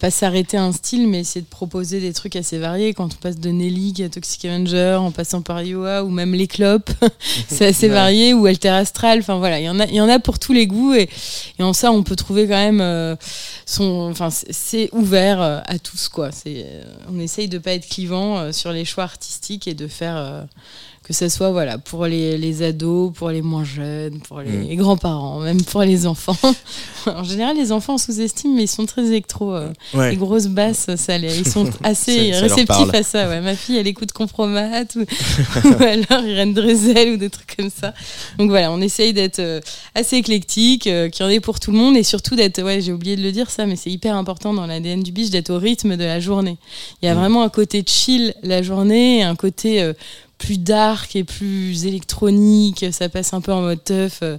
pas 0.00 0.10
s'arrêter 0.10 0.56
à 0.58 0.64
un 0.64 0.72
style, 0.72 1.06
mais 1.08 1.20
essayer 1.20 1.40
de 1.40 1.46
proposer 1.46 2.00
des 2.00 2.12
trucs 2.12 2.36
assez 2.36 2.58
variés. 2.58 2.92
Quand 2.92 3.04
on 3.06 3.16
passe 3.22 3.38
de 3.38 3.50
Nelly 3.50 3.94
à 4.04 4.08
Toxic 4.08 4.44
Avenger, 4.44 4.96
en 5.00 5.10
passant 5.12 5.40
par 5.42 5.62
Iowa 5.62 6.02
ou 6.04 6.10
même 6.10 6.34
les 6.34 6.46
clopes, 6.48 6.90
c'est 7.48 7.66
assez 7.66 7.86
Ouais. 7.86 7.92
varié. 7.94 8.34
Ou 8.34 8.46
Alter 8.46 8.68
Astral, 8.70 9.20
enfin 9.20 9.38
voilà, 9.38 9.58
il 9.60 9.64
y 9.64 9.68
en 9.70 9.80
a, 9.80 9.86
il 9.86 9.94
y 9.94 10.00
en 10.00 10.08
a 10.08 10.18
pour 10.18 10.38
tous 10.38 10.52
les 10.52 10.66
goûts 10.66 10.92
et, 10.94 11.08
et 11.58 11.62
en 11.62 11.72
ça 11.72 11.90
on 11.92 12.02
peut 12.02 12.16
trouver 12.16 12.46
quand 12.48 12.54
même 12.54 12.80
euh, 12.82 13.16
son, 13.64 14.08
enfin 14.10 14.28
c'est- 14.30 14.90
ouvert 14.92 15.40
euh, 15.40 15.60
à 15.66 15.78
tous 15.78 16.08
quoi. 16.08 16.30
C'est, 16.32 16.64
euh, 16.66 16.84
on 17.10 17.18
essaye 17.20 17.48
de 17.48 17.58
pas 17.58 17.72
être 17.72 17.88
clivant 17.88 18.38
euh, 18.38 18.52
sur 18.52 18.72
les 18.72 18.84
choix 18.84 19.04
artistiques 19.04 19.68
et 19.68 19.74
de 19.74 19.86
faire 19.86 20.16
euh, 20.16 20.42
que 21.06 21.12
ce 21.12 21.28
soit 21.28 21.50
voilà 21.52 21.78
pour 21.78 22.06
les, 22.06 22.36
les 22.36 22.62
ados, 22.62 23.12
pour 23.14 23.30
les 23.30 23.40
moins 23.42 23.62
jeunes, 23.64 24.18
pour 24.26 24.40
les, 24.40 24.50
Mm. 24.50 24.68
les 24.68 24.76
grands-parents, 24.76 25.38
même 25.38 25.62
pour 25.62 25.82
les 25.82 26.04
enfants. 26.06 26.36
en 27.06 27.22
général, 27.22 27.56
les 27.56 27.70
enfants 27.70 27.94
on 27.94 27.98
sous-estime, 27.98 28.54
mais 28.56 28.64
ils 28.64 28.68
sont 28.68 28.86
très 28.86 29.04
électro. 29.06 29.54
euh, 29.54 29.68
Ouais. 29.94 30.10
Les 30.10 30.16
grosses 30.16 30.48
basses, 30.48 30.88
ça, 30.96 31.16
les- 31.16 31.38
ils 31.38 31.46
sont 31.48 31.70
assez 31.84 32.32
Ça- 32.32 32.34
ça 32.34 32.40
réceptifs 32.42 32.66
parle. 32.66 32.96
à 32.96 33.02
ça. 33.04 33.28
Ouais. 33.28 33.40
Ma 33.40 33.54
fille, 33.54 33.76
elle 33.76 33.86
écoute 33.86 34.10
Compromat 34.12 34.82
ou, 34.96 35.00
ou 35.64 35.82
alors 35.82 36.24
Irène 36.26 36.54
Drezel 36.54 37.12
ou 37.12 37.16
des 37.16 37.30
trucs 37.30 37.56
comme 37.56 37.70
ça. 37.70 37.94
Donc 38.38 38.50
voilà, 38.50 38.72
on 38.72 38.80
essaye 38.80 39.12
d'être 39.12 39.38
euh, 39.38 39.60
assez 39.94 40.16
éclectique, 40.16 40.88
euh, 40.88 41.08
qu'il 41.08 41.24
y 41.24 41.28
en 41.28 41.30
ait 41.30 41.38
pour 41.40 41.60
tout 41.60 41.70
le 41.70 41.78
monde 41.78 41.96
et 41.96 42.02
surtout 42.02 42.34
d'être, 42.34 42.60
ouais, 42.62 42.80
j'ai 42.80 42.92
oublié 42.92 43.14
de 43.16 43.22
le 43.22 43.30
dire 43.30 43.50
ça, 43.50 43.66
mais 43.66 43.76
c'est 43.76 43.90
hyper 43.90 44.16
important 44.16 44.52
dans 44.52 44.66
l'ADN 44.66 45.02
du 45.04 45.12
biche 45.12 45.30
d'être 45.30 45.50
au 45.50 45.58
rythme 45.58 45.96
de 45.96 46.04
la 46.04 46.18
journée. 46.18 46.58
Il 47.02 47.06
y 47.06 47.08
a 47.08 47.14
Mm. 47.14 47.18
vraiment 47.18 47.42
un 47.44 47.48
côté 47.48 47.84
chill 47.86 48.34
la 48.42 48.62
journée 48.62 49.22
un 49.22 49.36
côté 49.36 49.80
euh, 49.82 49.92
plus 50.38 50.58
dark 50.58 51.16
et 51.16 51.24
plus 51.24 51.86
électronique, 51.86 52.84
ça 52.92 53.08
passe 53.08 53.32
un 53.32 53.40
peu 53.40 53.52
en 53.52 53.62
mode 53.62 53.82
teuf 53.82 54.20
euh, 54.22 54.36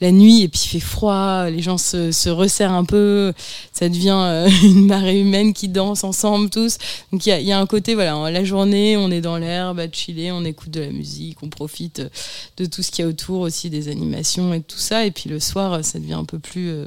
la 0.00 0.12
nuit 0.12 0.42
et 0.42 0.48
puis 0.48 0.60
il 0.64 0.68
fait 0.68 0.80
froid, 0.80 1.48
les 1.48 1.62
gens 1.62 1.78
se, 1.78 2.12
se 2.12 2.28
resserrent 2.28 2.74
un 2.74 2.84
peu, 2.84 3.32
ça 3.72 3.88
devient 3.88 4.18
euh, 4.18 4.48
une 4.62 4.86
marée 4.86 5.20
humaine 5.20 5.54
qui 5.54 5.68
danse 5.68 6.04
ensemble 6.04 6.50
tous. 6.50 6.76
Donc 7.12 7.26
il 7.26 7.30
y 7.42 7.52
a, 7.52 7.58
un 7.58 7.66
côté, 7.66 7.94
voilà, 7.94 8.30
la 8.30 8.44
journée, 8.44 8.96
on 8.96 9.10
est 9.10 9.22
dans 9.22 9.38
l'herbe 9.38 9.80
à 9.80 9.90
chiller, 9.90 10.32
on 10.32 10.44
écoute 10.44 10.70
de 10.70 10.80
la 10.80 10.90
musique, 10.90 11.38
on 11.42 11.48
profite 11.48 12.00
euh, 12.00 12.08
de 12.58 12.66
tout 12.66 12.82
ce 12.82 12.90
qu'il 12.90 13.04
y 13.04 13.06
a 13.06 13.08
autour 13.08 13.40
aussi, 13.40 13.70
des 13.70 13.88
animations 13.88 14.52
et 14.52 14.60
tout 14.60 14.78
ça. 14.78 15.06
Et 15.06 15.10
puis 15.10 15.30
le 15.30 15.40
soir, 15.40 15.82
ça 15.84 15.98
devient 15.98 16.14
un 16.14 16.24
peu 16.24 16.38
plus 16.38 16.84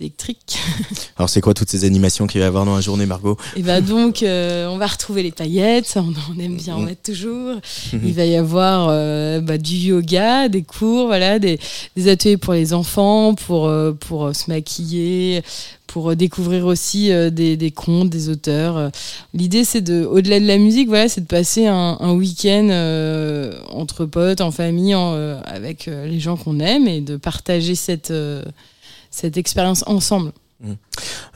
électrique. 0.00 0.58
Alors 1.16 1.28
c'est 1.28 1.40
quoi 1.40 1.54
toutes 1.54 1.70
ces 1.70 1.84
animations 1.84 2.26
qu'il 2.26 2.40
va 2.40 2.44
y 2.44 2.48
avoir 2.48 2.64
dans 2.64 2.74
la 2.74 2.80
journée 2.80 3.06
Margot 3.06 3.36
Et 3.56 3.62
bah 3.62 3.80
donc, 3.80 4.22
euh, 4.22 4.66
on 4.68 4.78
va 4.78 4.86
retrouver 4.86 5.22
les 5.22 5.32
paillettes, 5.32 5.94
on, 5.96 6.12
on 6.34 6.38
aime 6.40 6.56
bien 6.56 6.76
en 6.76 6.80
mettre 6.80 7.02
toujours. 7.12 7.56
Il 7.92 8.12
va 8.12 8.24
y 8.24 8.36
avoir 8.36 8.88
euh, 8.90 9.40
bah, 9.40 9.58
du 9.58 9.74
yoga, 9.76 10.48
des 10.48 10.62
cours, 10.62 11.06
voilà, 11.06 11.38
des, 11.38 11.58
des 11.96 12.08
ateliers 12.08 12.36
pour 12.36 12.52
les 12.52 12.72
enfants, 12.74 13.34
pour, 13.34 13.66
euh, 13.66 13.92
pour 13.92 14.34
se 14.34 14.50
maquiller, 14.50 15.42
pour 15.86 16.16
découvrir 16.16 16.66
aussi 16.66 17.10
des, 17.30 17.56
des 17.56 17.70
contes, 17.70 18.10
des 18.10 18.28
auteurs. 18.28 18.90
L'idée, 19.34 19.64
c'est 19.64 19.80
de, 19.80 20.04
au-delà 20.04 20.40
de 20.40 20.46
la 20.46 20.58
musique, 20.58 20.88
voilà, 20.88 21.08
c'est 21.08 21.22
de 21.22 21.26
passer 21.26 21.66
un, 21.66 21.96
un 22.00 22.12
week-end 22.12 22.68
euh, 22.70 23.52
entre 23.70 24.04
potes, 24.04 24.40
en 24.40 24.50
famille, 24.50 24.94
en, 24.94 25.14
euh, 25.14 25.38
avec 25.44 25.86
les 25.86 26.20
gens 26.20 26.36
qu'on 26.36 26.60
aime 26.60 26.86
et 26.88 27.00
de 27.00 27.16
partager 27.16 27.74
cette, 27.74 28.10
euh, 28.10 28.42
cette 29.16 29.38
expérience 29.38 29.82
ensemble. 29.86 30.32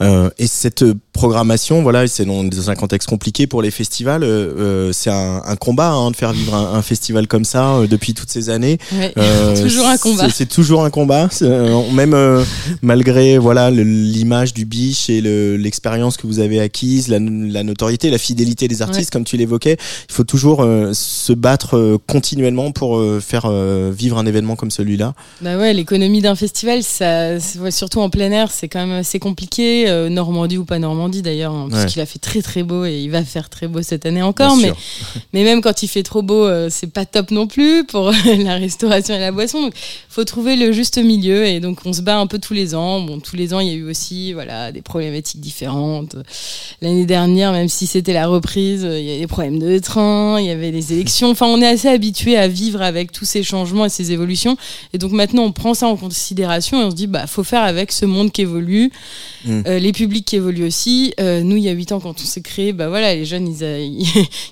Euh, 0.01 0.31
et 0.39 0.47
cette 0.47 0.85
programmation, 1.13 1.83
voilà, 1.83 2.07
c'est 2.07 2.25
dans, 2.25 2.45
un 2.71 2.75
contexte 2.75 3.09
compliqué 3.09 3.47
pour 3.47 3.63
les 3.63 3.71
festivals. 3.71 4.23
euh, 4.23 4.53
euh, 4.59 4.93
c'est 4.93 5.11
un, 5.11 5.43
un 5.45 5.57
combat 5.57 5.91
hein, 5.91 6.11
de 6.11 6.17
faire 6.17 6.33
vivre 6.33 6.55
un, 6.55 6.75
un 6.75 6.83
festival 6.83 7.27
comme 7.27 7.45
ça 7.45 7.75
euh, 7.75 7.87
depuis 7.87 8.15
toutes 8.15 8.31
ces 8.31 8.49
années. 8.51 8.79
Ouais. 8.93 9.13
Euh, 9.19 9.57
Toujours 9.63 9.87
un 9.87 9.97
combat. 9.99 10.29
c'est- 10.31 10.47
toujours 10.47 10.85
un 10.85 10.91
combat, 10.91 11.29
euh, 11.43 11.83
même 11.93 12.15
euh, 12.15 12.43
malgré 12.83 13.39
voilà 13.39 13.71
l'image 13.71 14.55
du 14.55 14.65
biche 14.65 15.11
et 15.11 15.21
le- 15.21 15.57
l'expérience 15.57 16.17
que 16.17 16.27
vous 16.27 16.39
avez 16.41 16.61
acquise, 16.61 17.09
la, 17.09 17.19
la 17.21 17.63
notoriété, 17.63 18.11
la 18.11 18.19
fidélité 18.19 18.69
des 18.69 18.83
artistes, 18.83 19.11
comme 19.11 19.25
tu 19.25 19.37
l'évoquais. 19.37 19.77
Il 20.09 20.13
faut 20.15 20.25
toujours 20.25 20.67
se 20.93 21.33
battre 21.33 21.99
continuellement 22.07 22.73
pour 22.73 23.01
faire 23.21 23.51
vivre 23.91 24.19
un 24.19 24.27
événement 24.27 24.57
comme 24.57 24.71
celui-là. 24.71 25.15
Bah 25.41 25.57
ouais, 25.59 25.73
l'économie 25.75 26.21
d'un 26.21 26.35
festival, 26.35 26.83
ça, 26.83 27.39
surtout 27.71 28.01
en 28.01 28.11
plein 28.11 28.31
air, 28.31 28.51
c'est 28.51 28.69
quand 28.69 28.87
même 28.87 28.99
assez 28.99 29.19
compliqué. 29.19 29.89
euh, 29.89 30.09
Normandie 30.09 30.59
ou 30.59 30.65
pas 30.65 30.79
Normandie 30.79 31.10
d'ailleurs, 31.23 31.53
hein, 31.53 31.67
parce 31.71 31.83
Ouais. 31.85 31.89
qu'il 31.91 32.01
a 32.01 32.07
fait 32.07 32.19
très 32.19 32.41
très 32.43 32.63
beau 32.63 32.85
et 32.85 32.99
il 33.01 33.11
va 33.11 33.25
faire 33.25 33.49
très 33.51 33.69
beau 33.69 33.83
cette 33.83 34.07
année 34.07 34.23
encore. 34.23 34.57
Mais, 34.57 34.73
mais 35.33 35.45
même 35.45 35.61
quand 35.61 35.83
il 35.83 35.89
fait 35.89 36.03
trop 36.03 36.23
beau, 36.23 36.45
euh, 36.47 36.69
c'est 36.71 36.87
pas 36.87 37.05
top 37.05 37.31
non 37.31 37.47
plus 37.47 37.85
pour 37.85 38.13
la 38.39 38.55
restauration 38.55 39.15
et 39.15 39.19
la 39.19 39.33
boisson. 39.33 39.61
Donc, 39.63 39.75
faut 40.09 40.25
trouver 40.25 40.57
le 40.57 40.73
juste 40.73 40.99
milieu 40.99 41.45
et 41.47 41.61
donc 41.61 41.81
on 41.85 41.93
se 41.93 42.01
bat 42.03 42.19
un 42.19 42.27
peu 42.27 42.39
tous 42.39 42.55
les 42.55 42.75
ans. 42.75 43.01
Bon, 43.01 43.19
tous 43.21 43.37
les 43.37 43.53
ans, 43.53 43.61
il 43.61 43.67
y 43.69 43.71
a 43.71 43.75
eu 43.75 43.89
aussi 43.91 44.33
voilà 44.33 44.73
des 44.73 44.83
problématiques 44.83 45.41
différentes. 45.41 46.17
L'année 46.83 47.07
dernière, 47.07 47.53
même 47.53 47.69
si 47.69 47.87
c'était 47.87 48.13
la 48.13 48.27
reprise, 48.27 48.83
il 48.83 49.05
y 49.05 49.11
avait 49.11 49.21
des 49.21 49.27
problèmes 49.27 49.59
de 49.59 49.79
train, 49.79 50.39
il 50.41 50.47
y 50.47 50.51
avait 50.51 50.71
des 50.73 50.93
élections. 50.93 51.31
Enfin, 51.31 51.47
on 51.47 51.61
est 51.61 51.67
assez 51.67 51.89
habitué 51.89 52.37
à 52.37 52.49
vivre 52.49 52.81
avec 52.83 53.13
tous 53.13 53.25
ces 53.25 53.43
changements 53.43 53.85
et 53.85 53.89
ces 53.91 54.13
évolutions. 54.13 54.57
Et 54.93 54.99
donc 54.99 55.13
maintenant, 55.13 55.43
on 55.45 55.53
prend 55.53 55.75
ça 55.75 55.87
en 55.87 55.97
considération 55.97 56.81
et 56.81 56.85
on 56.85 56.91
se 56.91 56.97
dit, 56.97 57.07
bah, 57.07 57.27
faut 57.27 57.45
faire 57.45 57.63
avec 57.63 57.93
ce 57.93 58.05
monde 58.07 58.31
qui 58.33 58.43
évolue, 58.43 58.91
Mm. 59.47 59.63
euh, 59.67 59.79
les 59.79 59.93
publics 59.93 60.27
qui 60.27 60.37
évoluent 60.37 60.67
aussi. 60.67 60.90
Euh, 61.21 61.43
nous, 61.43 61.57
il 61.57 61.63
y 61.63 61.69
a 61.69 61.73
huit 61.73 61.93
ans, 61.93 62.01
quand 62.01 62.15
on 62.21 62.25
s'est 62.25 62.41
créé, 62.41 62.73
bah 62.73 62.89
voilà, 62.89 63.15
les 63.15 63.25
jeunes, 63.25 63.49
il 63.61 64.03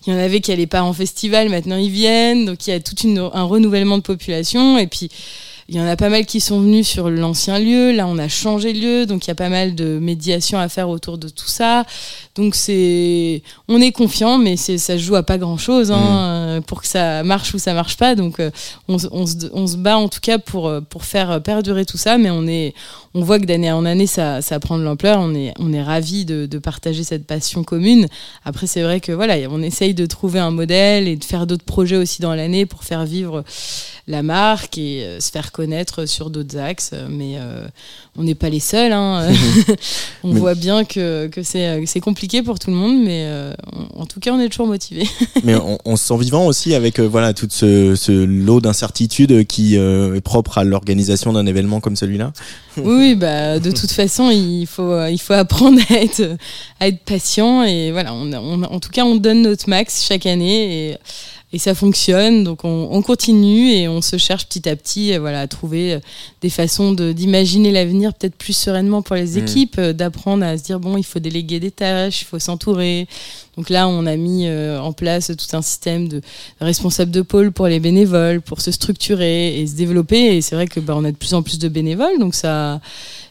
y 0.07 0.12
en 0.12 0.18
avait 0.18 0.40
qui 0.40 0.51
n'allaient 0.51 0.66
pas 0.66 0.83
en 0.83 0.92
festival, 0.92 1.48
maintenant 1.48 1.77
ils 1.77 1.90
viennent. 1.90 2.44
Donc 2.44 2.66
il 2.66 2.70
y 2.70 2.72
a 2.72 2.81
tout 2.81 2.96
un 3.33 3.42
renouvellement 3.42 3.98
de 3.98 4.03
population. 4.03 4.79
Et 4.79 4.87
puis, 4.87 5.09
il 5.70 5.76
y 5.76 5.81
en 5.81 5.87
a 5.87 5.96
pas 5.96 6.09
mal 6.09 6.24
qui 6.24 6.40
sont 6.40 6.61
venus 6.61 6.88
sur 6.88 7.11
l'ancien 7.11 7.59
lieu. 7.59 7.92
Là, 7.92 8.07
on 8.07 8.16
a 8.16 8.26
changé 8.28 8.72
de 8.72 8.78
lieu, 8.78 9.07
donc 9.07 9.26
il 9.26 9.28
y 9.28 9.31
a 9.31 9.35
pas 9.35 9.50
mal 9.50 9.74
de 9.74 9.98
médiation 9.98 10.59
à 10.59 10.68
faire 10.70 10.88
autour 10.88 11.18
de 11.18 11.28
tout 11.28 11.46
ça. 11.46 11.85
Donc 12.37 12.54
c'est, 12.54 13.42
on 13.68 13.78
est 13.81 13.92
confiant, 13.92 14.38
mais 14.38 14.57
c'est, 14.57 14.78
ça 14.78 14.94
se 14.94 15.02
joue 15.02 15.16
à 15.16 15.22
pas 15.22 15.37
grand 15.37 15.59
chose 15.59 15.90
hein, 15.90 15.98
euh, 15.98 16.61
pour 16.62 16.81
que 16.81 16.87
ça 16.87 17.22
marche 17.22 17.52
ou 17.52 17.59
ça 17.59 17.74
marche 17.74 17.98
pas. 17.98 18.14
Donc 18.14 18.40
euh, 18.40 18.50
on, 18.88 18.98
se- 18.98 19.09
on, 19.11 19.26
se, 19.26 19.35
on 19.52 19.66
se 19.66 19.76
bat 19.76 19.98
en 19.98 20.09
tout 20.09 20.20
cas 20.20 20.38
pour 20.38 20.68
euh, 20.68 20.81
pour 20.81 21.04
faire 21.04 21.42
perdurer 21.42 21.85
tout 21.85 21.98
ça, 21.98 22.16
mais 22.16 22.31
on 22.31 22.46
est, 22.46 22.72
on 23.12 23.20
voit 23.20 23.38
que 23.38 23.44
d'année 23.44 23.70
en 23.70 23.85
année 23.85 24.07
ça, 24.07 24.40
ça 24.40 24.61
prend 24.61 24.78
de 24.78 24.85
l'ampleur. 24.85 25.18
On 25.20 25.35
est, 25.35 25.52
on 25.59 25.72
est 25.74 25.83
ravis 25.83 26.24
de, 26.24 26.46
de 26.46 26.59
partager 26.59 27.04
cette 27.04 27.26
passion 27.26 27.62
commune. 27.62 28.07
Après, 28.44 28.66
c'est 28.66 28.83
vrai 28.83 29.00
que 29.00 29.12
voilà, 29.12 29.35
on 29.50 29.61
essaye 29.61 29.92
de 29.92 30.07
trouver 30.07 30.38
un 30.38 30.50
modèle 30.50 31.09
et 31.09 31.16
de 31.16 31.24
faire 31.24 31.46
d'autres 31.46 31.64
projets 31.64 31.96
aussi 31.96 32.22
dans 32.22 32.35
l'année 32.35 32.64
pour 32.64 32.85
faire 32.85 33.04
vivre 33.04 33.44
la 34.09 34.23
marque 34.23 34.79
et 34.79 35.05
euh, 35.05 35.21
se 35.21 35.31
faire 35.31 35.53
connaître 35.53 36.07
sur 36.07 36.31
d'autres 36.31 36.57
axes. 36.59 36.92
Mais 37.11 37.35
euh, 37.37 37.66
on 38.16 38.25
n'est 38.25 38.35
pas 38.35 38.49
les 38.49 38.59
seuls. 38.59 38.92
hein. 38.92 39.29
on 40.25 40.33
Mais- 40.33 40.40
voit 40.40 40.55
bien 40.55 40.85
que, 40.85 41.27
que 41.29 41.42
c'est 41.42 41.68
euh, 41.68 41.85
compliqué 42.01 42.42
pour 42.42 42.59
tout 42.59 42.71
le 42.71 42.77
monde, 42.77 43.01
mais 43.05 43.25
euh, 43.27 43.53
en 43.94 44.07
tout 44.07 44.18
cas, 44.18 44.33
on 44.33 44.40
est 44.40 44.49
toujours 44.49 44.66
motivés. 44.66 45.07
Mais 45.44 45.55
on, 45.57 45.79
on 45.85 45.97
se 45.97 46.07
sent 46.07 46.16
vivant 46.18 46.47
aussi 46.47 46.75
avec 46.75 46.99
euh, 46.99 47.07
voilà 47.07 47.33
tout 47.35 47.47
ce, 47.51 47.94
ce 47.97 48.11
lot 48.12 48.61
d'incertitudes 48.61 49.47
qui 49.47 49.77
euh, 49.77 50.14
est 50.16 50.21
propre 50.21 50.59
à 50.59 50.64
l'organisation 50.64 51.33
d'un 51.33 51.47
événement 51.47 51.81
comme 51.81 51.94
celui-là. 51.97 52.33
oui, 52.79 53.14
bah, 53.14 53.59
de 53.59 53.71
toute 53.71 53.90
façon, 53.92 54.31
il 54.31 54.66
faut, 54.66 54.92
euh, 54.92 55.11
il 55.11 55.18
faut 55.21 55.35
apprendre 55.35 55.81
à 55.90 55.94
être, 55.94 56.37
à 56.81 56.88
être 56.88 57.01
patient. 57.01 57.62
Et 57.64 57.92
voilà, 57.92 58.14
on, 58.14 58.33
on- 58.33 58.62
en 58.64 58.81
tout 58.81 58.90
cas, 58.90 59.05
on 59.05 59.16
donne 59.16 59.42
notre 59.42 59.68
max 59.68 60.05
chaque 60.07 60.27
année 60.27 60.90
et, 60.92 60.97
et 61.53 61.59
ça 61.59 61.75
fonctionne. 61.75 62.45
Donc, 62.45 62.65
on, 62.65 62.89
on 62.91 63.01
continue 63.03 63.71
et 63.73 63.89
on 63.89 64.03
se 64.03 64.17
cherche 64.19 64.47
petit 64.47 64.69
à 64.69 64.77
petit 64.77 65.15
euh, 65.15 65.19
voilà, 65.21 65.41
à 65.41 65.47
trouver 65.47 65.95
euh, 65.95 66.01
des 66.43 66.51
façons 66.51 66.93
de- 66.93 67.13
d'imaginer 67.13 67.73
l'avenir 67.73 68.13
peut-être 68.15 68.37
plus 68.37 68.53
sereinement 68.57 69.01
pour 69.03 69.17
les 69.17 69.37
Mm. 69.37 69.39
équipes, 69.39 69.77
euh, 69.79 69.93
d'apprendre 69.93 70.45
à 70.45 70.59
se 70.59 70.63
dire, 70.65 70.79
bon, 70.81 70.97
il 70.97 71.05
faut 71.05 71.19
déléguer 71.21 71.61
des 71.61 71.71
tâches, 71.71 72.23
il 72.23 72.25
faut 72.27 72.39
s'entourer. 72.39 73.07
Donc 73.59 73.71
là, 73.71 73.88
on 73.88 74.07
a 74.07 74.14
mis 74.14 74.47
euh, 74.47 74.81
en 74.81 74.92
place 74.92 75.33
tout 75.37 75.57
un 75.57 75.62
système 75.62 76.07
de 76.07 76.21
responsables 76.61 77.11
de 77.11 77.23
pôle 77.23 77.51
pour 77.51 77.66
les 77.66 77.81
bénévoles, 77.81 78.40
pour 78.40 78.61
se 78.61 78.71
structurer 78.71 79.61
et 79.61 79.66
se 79.66 79.75
développer. 79.75 80.37
Et 80.37 80.42
c'est 80.42 80.55
vrai 80.55 80.68
que 80.68 80.79
bah, 80.79 80.94
on 80.97 81.03
a 81.03 81.11
de 81.11 81.16
plus 81.16 81.35
en 81.35 81.42
plus 81.42 81.59
de 81.59 81.66
bénévoles, 81.66 82.21
donc 82.21 82.37
ça, 82.37 82.81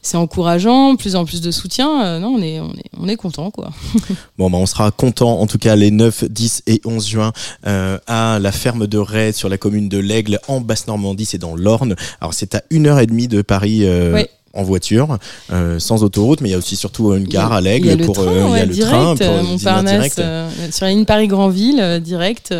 c'est 0.01 0.17
encourageant, 0.17 0.97
plus 0.97 1.15
en 1.15 1.23
plus 1.23 1.39
de 1.39 1.49
soutien. 1.49 2.03
Euh, 2.03 2.19
non, 2.19 2.35
on 2.37 2.41
est, 2.41 2.59
on 2.59 2.73
est, 2.73 2.89
on 2.99 3.07
est 3.07 3.15
content, 3.15 3.51
quoi. 3.51 3.69
Bon, 4.37 4.49
bah, 4.49 4.57
on 4.57 4.65
sera 4.65 4.91
content, 4.91 5.39
en 5.39 5.47
tout 5.47 5.59
cas, 5.59 5.77
les 5.77 5.91
9, 5.91 6.25
10 6.25 6.63
et 6.67 6.81
11 6.83 7.07
juin, 7.07 7.31
euh, 7.65 7.97
à 8.05 8.37
la 8.39 8.51
ferme 8.51 8.85
de 8.85 8.97
Ray, 8.97 9.31
sur 9.31 9.47
la 9.47 9.57
commune 9.57 9.87
de 9.87 9.97
l'Aigle, 9.97 10.41
en 10.49 10.59
Basse-Normandie, 10.59 11.23
c'est 11.23 11.37
dans 11.37 11.55
l'Orne. 11.55 11.95
Alors, 12.19 12.33
c'est 12.33 12.53
à 12.53 12.63
une 12.69 12.87
heure 12.87 12.99
et 12.99 13.07
demie 13.07 13.29
de 13.29 13.41
Paris, 13.41 13.85
euh. 13.85 14.25
En 14.57 14.63
voiture, 14.63 15.17
euh, 15.53 15.79
sans 15.79 16.03
autoroute, 16.03 16.41
mais 16.41 16.49
il 16.49 16.51
y 16.51 16.55
a 16.55 16.57
aussi 16.57 16.75
surtout 16.75 17.13
une 17.13 17.23
gare 17.27 17.53
à 17.53 17.61
l'Aigle 17.61 17.93
le 17.93 18.05
pour, 18.05 18.15
train, 18.15 18.27
euh, 18.27 18.41
il 18.45 18.49
y 18.49 18.51
ouais, 18.51 18.59
a 18.61 18.65
le 18.65 18.73
direct, 18.73 18.91
train 18.91 19.15
pour 19.15 19.27
euh, 19.27 19.43
Montparnasse, 19.43 19.93
direct. 19.93 20.19
euh, 20.19 20.49
sur 20.71 20.85
la 20.85 20.91
ligne 20.91 21.05
Paris-Grandville, 21.05 21.79
euh, 21.79 21.99
direct. 21.99 22.53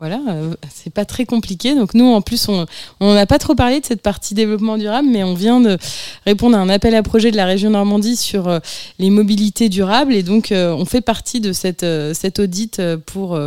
Euh, 0.00 0.06
voilà, 0.06 0.20
euh, 0.28 0.54
c'est 0.72 0.92
pas 0.92 1.04
très 1.04 1.24
compliqué. 1.26 1.74
Donc 1.74 1.94
nous, 1.94 2.06
en 2.06 2.20
plus, 2.20 2.48
on 2.48 3.14
n'a 3.14 3.26
pas 3.26 3.38
trop 3.38 3.54
parlé 3.54 3.80
de 3.80 3.86
cette 3.86 4.02
partie 4.02 4.34
développement 4.34 4.78
durable, 4.78 5.08
mais 5.10 5.22
on 5.24 5.34
vient 5.34 5.60
de 5.60 5.76
répondre 6.26 6.56
à 6.56 6.60
un 6.60 6.68
appel 6.68 6.94
à 6.94 7.02
projet 7.02 7.30
de 7.30 7.36
la 7.36 7.46
région 7.46 7.70
Normandie 7.70 8.16
sur 8.16 8.48
euh, 8.48 8.58
les 8.98 9.10
mobilités 9.10 9.68
durables. 9.68 10.14
Et 10.14 10.22
donc, 10.22 10.52
euh, 10.52 10.72
on 10.72 10.84
fait 10.84 11.00
partie 11.00 11.40
de 11.40 11.52
cette, 11.52 11.86
cette 12.14 12.38
audit 12.38 12.80
pour... 13.06 13.38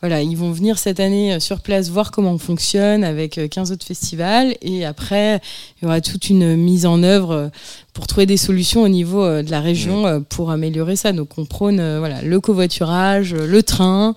voilà, 0.00 0.22
ils 0.22 0.36
vont 0.36 0.50
venir 0.50 0.78
cette 0.78 1.00
année 1.00 1.40
sur 1.40 1.60
place 1.60 1.88
voir 1.88 2.10
comment 2.10 2.32
on 2.32 2.38
fonctionne 2.38 3.04
avec 3.04 3.40
15 3.50 3.72
autres 3.72 3.86
festivals. 3.86 4.54
Et 4.62 4.84
après, 4.84 5.40
il 5.80 5.84
y 5.84 5.86
aura 5.86 6.00
toute 6.00 6.30
une 6.30 6.56
mise 6.56 6.86
en 6.86 7.02
œuvre 7.02 7.50
pour 7.92 8.06
trouver 8.06 8.26
des 8.26 8.36
solutions 8.36 8.82
au 8.82 8.88
niveau 8.88 9.24
de 9.42 9.50
la 9.50 9.60
région 9.60 10.24
pour 10.28 10.50
améliorer 10.50 10.96
ça. 10.96 11.12
Donc 11.12 11.38
on 11.38 11.44
prône 11.44 11.98
voilà, 11.98 12.22
le 12.22 12.40
covoiturage, 12.40 13.34
le 13.34 13.62
train 13.62 14.14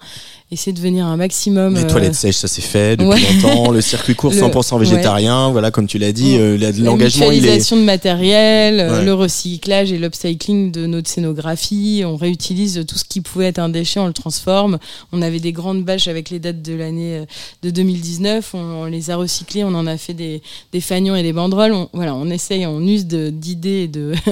essayer 0.56 0.74
de 0.74 0.80
venir 0.80 1.06
un 1.06 1.18
maximum. 1.18 1.76
Les 1.76 1.86
toilettes 1.86 2.12
euh, 2.12 2.32
sèches, 2.32 2.38
ça 2.38 2.48
s'est 2.48 2.62
fait 2.62 2.96
depuis 2.98 3.41
longtemps. 3.41 3.72
Le 3.72 3.82
circuit 3.82 4.15
court 4.15 4.34
100% 4.34 4.80
végétarien, 4.80 5.52
voilà, 5.52 5.70
comme 5.70 5.86
tu 5.86 5.98
l'as 5.98 6.13
dit, 6.13 6.38
euh, 6.38 6.58
l'engagement 6.80 7.30
il 7.30 7.46
est. 7.46 7.74
de 7.74 7.84
matériel, 7.84 8.80
euh, 8.80 9.04
le 9.04 9.13
recyclage 9.13 9.91
et 9.91 9.98
l'upcycling 9.98 10.72
de 10.72 10.88
notre 10.88 11.10
scénographie. 11.10 12.04
On 12.06 12.15
réutilise 12.15 12.86
tout 12.88 12.98
ce 12.98 13.04
qui 13.04 13.22
pouvait 13.22 13.48
être 13.48 13.60
un 13.60 13.70
déchet, 13.70 14.00
on 14.00 14.08
le 14.08 14.13
transforme. 14.13 14.80
On 15.12 15.22
avait 15.22 15.41
des 15.41 15.52
grandes 15.52 15.84
bâches 15.84 16.08
avec 16.08 16.30
les 16.30 16.39
dates 16.39 16.62
de 16.62 16.74
l'année 16.74 17.26
de 17.62 17.70
2019. 17.70 18.54
On, 18.54 18.86
les 18.86 19.12
a 19.12 19.18
recyclées, 19.18 19.65
on 19.65 19.76
en 19.76 19.88
a 19.88 19.98
fait 19.98 20.13
des, 20.13 20.41
des 20.72 20.82
fanions 20.82 21.15
et 21.15 21.24
des 21.24 21.34
banderoles. 21.34 21.74
On, 21.74 21.89
voilà, 21.91 22.15
on 22.15 22.30
essaye, 22.30 22.65
on 22.65 22.80
use 22.80 23.06
d'idées 23.06 23.84
et 23.84 23.88
de, 23.89 24.13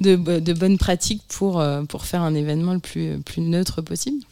mm. 0.00 0.02
de, 0.02 0.38
de, 0.40 0.52
bonnes 0.54 0.78
pratiques 0.78 1.22
pour, 1.28 1.62
pour 1.88 2.06
faire 2.06 2.22
un 2.22 2.34
événement 2.34 2.72
le 2.72 2.78
plus, 2.78 3.18
plus 3.24 3.42
neutre 3.42 3.82
possible. 3.82 4.22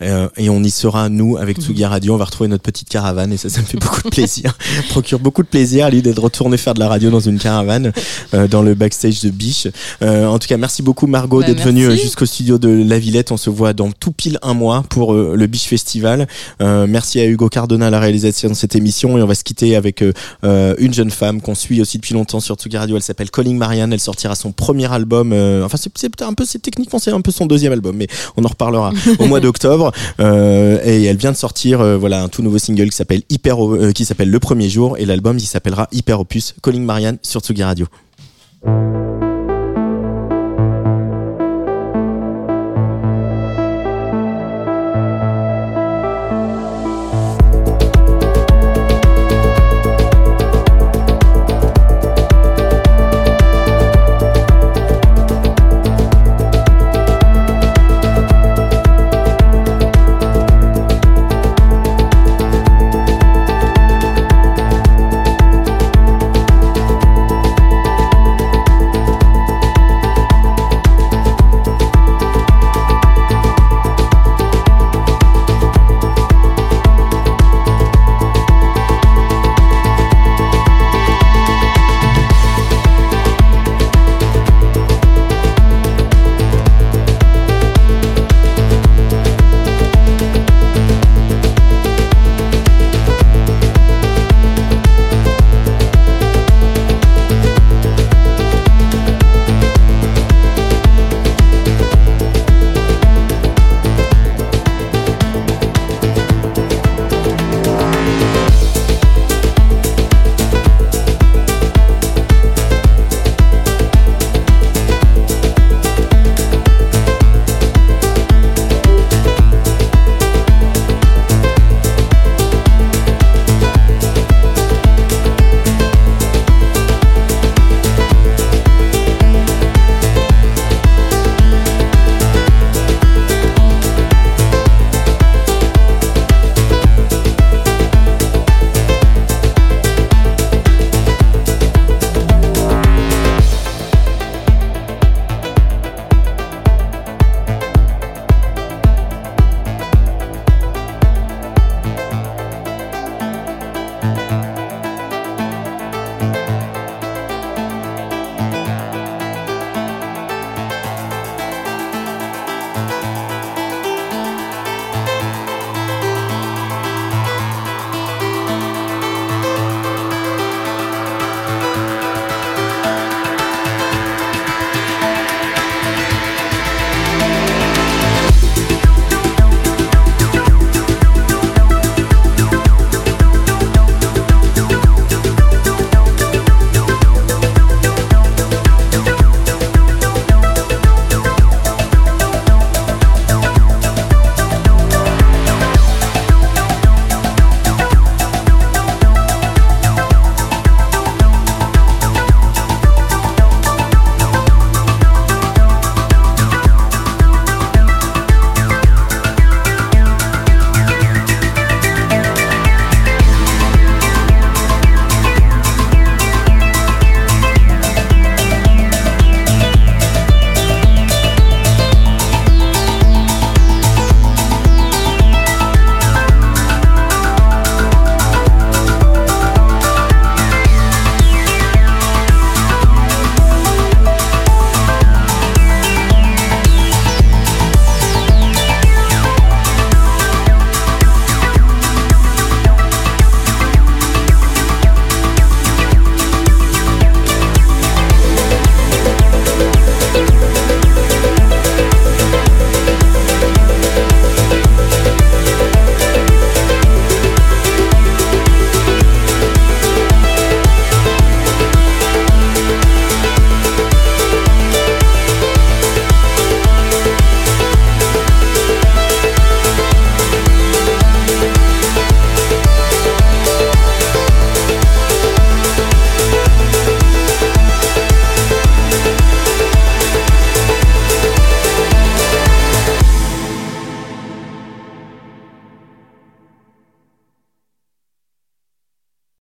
et 0.00 0.48
on 0.48 0.62
y 0.62 0.70
sera 0.86 1.08
nous 1.08 1.36
avec 1.36 1.60
Tsugi 1.60 1.84
Radio. 1.84 2.14
On 2.14 2.16
va 2.16 2.24
retrouver 2.24 2.48
notre 2.48 2.62
petite 2.62 2.88
caravane 2.88 3.32
et 3.32 3.36
ça, 3.36 3.48
ça 3.48 3.60
me 3.60 3.66
fait 3.66 3.78
beaucoup 3.78 4.02
de 4.02 4.08
plaisir. 4.08 4.56
Procure 4.90 5.18
beaucoup 5.18 5.42
de 5.42 5.48
plaisir 5.48 5.86
à 5.86 5.90
lui 5.90 6.02
d'être 6.02 6.22
retourné 6.22 6.56
faire 6.56 6.74
de 6.74 6.80
la 6.80 6.88
radio 6.88 7.10
dans 7.10 7.20
une 7.20 7.38
caravane 7.38 7.92
euh, 8.34 8.46
dans 8.46 8.62
le 8.62 8.74
backstage 8.74 9.20
de 9.22 9.30
Biche. 9.30 9.66
Euh, 10.02 10.26
en 10.26 10.38
tout 10.38 10.46
cas, 10.46 10.56
merci 10.56 10.82
beaucoup 10.82 11.06
Margot 11.06 11.40
bah, 11.40 11.46
d'être 11.46 11.62
venue 11.62 11.86
euh, 11.86 11.96
jusqu'au 11.96 12.26
studio 12.26 12.58
de 12.58 12.68
La 12.68 12.98
Villette. 12.98 13.32
On 13.32 13.36
se 13.36 13.50
voit 13.50 13.72
dans 13.72 13.90
tout 13.90 14.12
pile 14.12 14.38
un 14.42 14.54
mois 14.54 14.84
pour 14.88 15.14
le 15.14 15.46
Biche 15.46 15.66
Festival. 15.66 16.26
merci 16.60 17.20
à 17.20 17.26
Hugo 17.26 17.48
Cardona 17.48 17.88
à 17.88 17.90
la 17.90 18.00
réalisation 18.00 18.48
de 18.48 18.54
cette 18.54 18.76
émission 18.76 19.18
et 19.18 19.22
on 19.22 19.26
va 19.26 19.34
se 19.34 19.44
quitter 19.44 19.76
avec 19.76 20.04
une 20.42 20.94
jeune 20.94 21.10
femme 21.10 21.40
qu'on 21.40 21.54
suit 21.54 21.80
aussi 21.80 21.98
depuis 21.98 22.14
longtemps 22.14 22.40
sur 22.40 22.54
Tsugi 22.54 22.76
Radio. 22.76 22.96
Elle 22.96 23.02
s'appelle 23.02 23.30
Calling 23.30 23.56
Marianne. 23.56 23.92
Elle 23.92 24.00
sortira 24.00 24.34
son 24.34 24.52
premier 24.52 24.90
album. 24.92 25.32
enfin, 25.64 25.76
c'est 25.76 26.22
un 26.22 26.34
peu, 26.34 26.44
c'est 26.44 26.60
techniquement 26.60 26.98
c'est 26.98 27.10
un 27.10 27.20
peu 27.20 27.32
son 27.32 27.46
deuxième 27.46 27.72
album, 27.72 27.96
mais 27.96 28.06
on 28.36 28.44
en 28.44 28.48
reparlera 28.48 28.92
au 29.18 29.26
mois 29.26 29.40
d'octobre. 29.40 29.92
Euh, 30.20 30.65
et 30.84 31.04
elle 31.04 31.16
vient 31.16 31.32
de 31.32 31.36
sortir 31.36 31.80
euh, 31.80 31.96
voilà 31.96 32.22
un 32.22 32.28
tout 32.28 32.42
nouveau 32.42 32.58
single 32.58 32.90
qui 32.90 32.96
s'appelle 32.96 33.22
Hyper 33.28 33.64
euh, 33.64 33.92
qui 33.92 34.04
s'appelle 34.04 34.30
Le 34.30 34.40
Premier 34.40 34.68
Jour 34.68 34.98
et 34.98 35.06
l'album 35.06 35.38
il 35.38 35.46
s'appellera 35.46 35.88
Hyper 35.92 36.20
Opus 36.20 36.54
Calling 36.62 36.84
Marianne 36.84 37.18
sur 37.22 37.40
Tsugi 37.40 37.62
Radio. 37.62 37.86